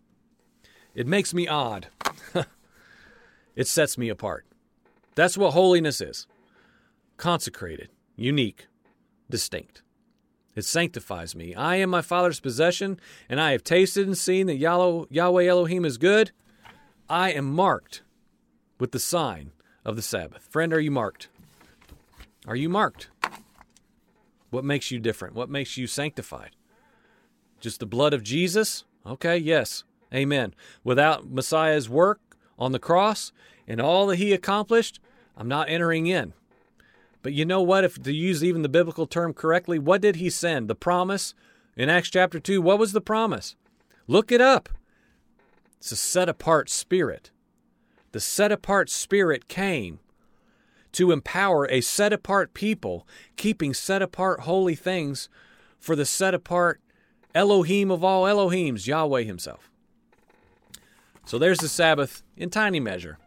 It 0.93 1.07
makes 1.07 1.33
me 1.33 1.47
odd. 1.47 1.87
it 3.55 3.67
sets 3.67 3.97
me 3.97 4.09
apart. 4.09 4.45
That's 5.15 5.37
what 5.37 5.51
holiness 5.51 6.01
is 6.01 6.27
consecrated, 7.17 7.89
unique, 8.15 8.67
distinct. 9.29 9.81
It 10.57 10.65
sanctifies 10.65 11.35
me. 11.35 11.53
I 11.53 11.75
am 11.75 11.91
my 11.91 12.01
Father's 12.01 12.39
possession, 12.39 12.99
and 13.29 13.39
I 13.39 13.51
have 13.51 13.63
tasted 13.63 14.07
and 14.07 14.17
seen 14.17 14.47
that 14.47 14.55
Yahweh 14.55 15.45
Elohim 15.45 15.85
is 15.85 15.99
good. 15.99 16.31
I 17.07 17.31
am 17.31 17.45
marked 17.45 18.01
with 18.79 18.91
the 18.91 18.97
sign 18.97 19.51
of 19.85 19.95
the 19.95 20.01
Sabbath. 20.01 20.47
Friend, 20.49 20.73
are 20.73 20.79
you 20.79 20.89
marked? 20.89 21.29
Are 22.47 22.55
you 22.55 22.69
marked? 22.69 23.09
What 24.49 24.65
makes 24.65 24.89
you 24.89 24.99
different? 24.99 25.35
What 25.35 25.51
makes 25.51 25.77
you 25.77 25.85
sanctified? 25.85 26.55
Just 27.59 27.79
the 27.79 27.85
blood 27.85 28.15
of 28.15 28.23
Jesus? 28.23 28.83
Okay, 29.05 29.37
yes. 29.37 29.83
Amen. 30.11 30.55
Without 30.83 31.29
Messiah's 31.29 31.87
work 31.87 32.19
on 32.57 32.71
the 32.71 32.79
cross 32.79 33.31
and 33.67 33.79
all 33.79 34.07
that 34.07 34.15
he 34.15 34.33
accomplished, 34.33 34.99
I'm 35.37 35.47
not 35.47 35.69
entering 35.69 36.07
in. 36.07 36.33
But 37.27 37.33
you 37.33 37.43
know 37.43 37.61
what? 37.61 37.83
If 37.83 38.01
to 38.03 38.13
use 38.13 38.41
even 38.41 38.61
the 38.61 38.69
biblical 38.69 39.05
term 39.05 39.33
correctly, 39.33 39.77
what 39.77 39.99
did 39.99 40.15
he 40.15 40.29
send? 40.29 40.69
The 40.69 40.75
promise 40.75 41.33
in 41.75 41.89
Acts 41.89 42.09
chapter 42.09 42.39
2. 42.39 42.61
What 42.61 42.79
was 42.79 42.93
the 42.93 43.01
promise? 43.01 43.57
Look 44.07 44.31
it 44.31 44.39
up. 44.39 44.69
It's 45.77 45.91
a 45.91 45.97
set 45.97 46.29
apart 46.29 46.69
spirit. 46.69 47.31
The 48.13 48.21
set 48.21 48.53
apart 48.53 48.89
spirit 48.89 49.49
came 49.49 49.99
to 50.93 51.11
empower 51.11 51.67
a 51.69 51.81
set 51.81 52.13
apart 52.13 52.53
people, 52.53 53.05
keeping 53.35 53.73
set 53.73 54.01
apart 54.01 54.39
holy 54.43 54.75
things 54.75 55.27
for 55.77 55.97
the 55.97 56.05
set 56.05 56.33
apart 56.33 56.79
Elohim 57.35 57.91
of 57.91 58.05
all 58.05 58.23
Elohims, 58.23 58.87
Yahweh 58.87 59.23
Himself. 59.23 59.69
So 61.25 61.37
there's 61.37 61.59
the 61.59 61.67
Sabbath 61.67 62.23
in 62.37 62.49
tiny 62.49 62.79
measure. 62.79 63.17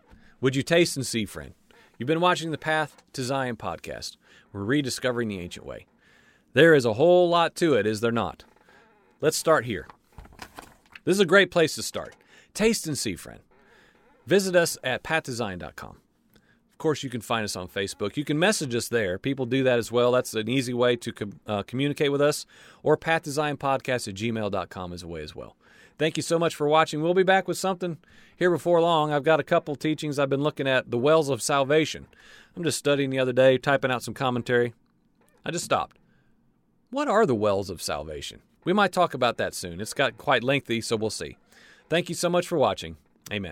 Would 0.40 0.56
you 0.56 0.62
taste 0.62 0.96
and 0.96 1.04
see, 1.04 1.26
friend? 1.26 1.52
You've 2.00 2.06
been 2.06 2.20
watching 2.20 2.50
the 2.50 2.56
Path 2.56 3.02
to 3.12 3.22
Zion 3.22 3.56
podcast. 3.56 4.16
We're 4.54 4.64
rediscovering 4.64 5.28
the 5.28 5.38
ancient 5.38 5.66
way. 5.66 5.84
There 6.54 6.74
is 6.74 6.86
a 6.86 6.94
whole 6.94 7.28
lot 7.28 7.54
to 7.56 7.74
it, 7.74 7.86
is 7.86 8.00
there 8.00 8.10
not? 8.10 8.42
Let's 9.20 9.36
start 9.36 9.66
here. 9.66 9.86
This 11.04 11.16
is 11.16 11.20
a 11.20 11.26
great 11.26 11.50
place 11.50 11.74
to 11.74 11.82
start. 11.82 12.16
Taste 12.54 12.86
and 12.86 12.96
see, 12.96 13.16
friend. 13.16 13.40
Visit 14.26 14.56
us 14.56 14.78
at 14.82 15.02
pathtozion.com. 15.02 15.98
Of 16.72 16.78
course, 16.78 17.02
you 17.02 17.10
can 17.10 17.20
find 17.20 17.44
us 17.44 17.54
on 17.54 17.68
Facebook. 17.68 18.16
You 18.16 18.24
can 18.24 18.38
message 18.38 18.74
us 18.74 18.88
there. 18.88 19.18
People 19.18 19.44
do 19.44 19.62
that 19.64 19.78
as 19.78 19.92
well. 19.92 20.10
That's 20.10 20.32
an 20.32 20.48
easy 20.48 20.72
way 20.72 20.96
to 20.96 21.12
com- 21.12 21.38
uh, 21.46 21.64
communicate 21.64 22.10
with 22.10 22.22
us. 22.22 22.46
Or 22.82 22.96
pathtoZionPodcast 22.96 24.08
at 24.08 24.14
gmail.com 24.14 24.94
is 24.94 25.02
a 25.02 25.06
way 25.06 25.20
as 25.20 25.36
well. 25.36 25.54
Thank 26.00 26.16
you 26.16 26.22
so 26.22 26.38
much 26.38 26.54
for 26.54 26.66
watching. 26.66 27.02
We'll 27.02 27.12
be 27.12 27.24
back 27.24 27.46
with 27.46 27.58
something 27.58 27.98
here 28.34 28.50
before 28.50 28.80
long. 28.80 29.12
I've 29.12 29.22
got 29.22 29.38
a 29.38 29.42
couple 29.42 29.76
teachings 29.76 30.18
I've 30.18 30.30
been 30.30 30.42
looking 30.42 30.66
at 30.66 30.90
the 30.90 30.96
wells 30.96 31.28
of 31.28 31.42
salvation. 31.42 32.06
I'm 32.56 32.64
just 32.64 32.78
studying 32.78 33.10
the 33.10 33.18
other 33.18 33.34
day, 33.34 33.58
typing 33.58 33.90
out 33.90 34.02
some 34.02 34.14
commentary. 34.14 34.72
I 35.44 35.50
just 35.50 35.66
stopped. 35.66 35.98
What 36.88 37.06
are 37.06 37.26
the 37.26 37.34
wells 37.34 37.68
of 37.68 37.82
salvation? 37.82 38.40
We 38.64 38.72
might 38.72 38.92
talk 38.92 39.12
about 39.12 39.36
that 39.36 39.52
soon. 39.52 39.78
It's 39.78 39.92
got 39.92 40.16
quite 40.16 40.42
lengthy, 40.42 40.80
so 40.80 40.96
we'll 40.96 41.10
see. 41.10 41.36
Thank 41.90 42.08
you 42.08 42.14
so 42.14 42.30
much 42.30 42.48
for 42.48 42.56
watching. 42.56 42.96
Amen. 43.30 43.48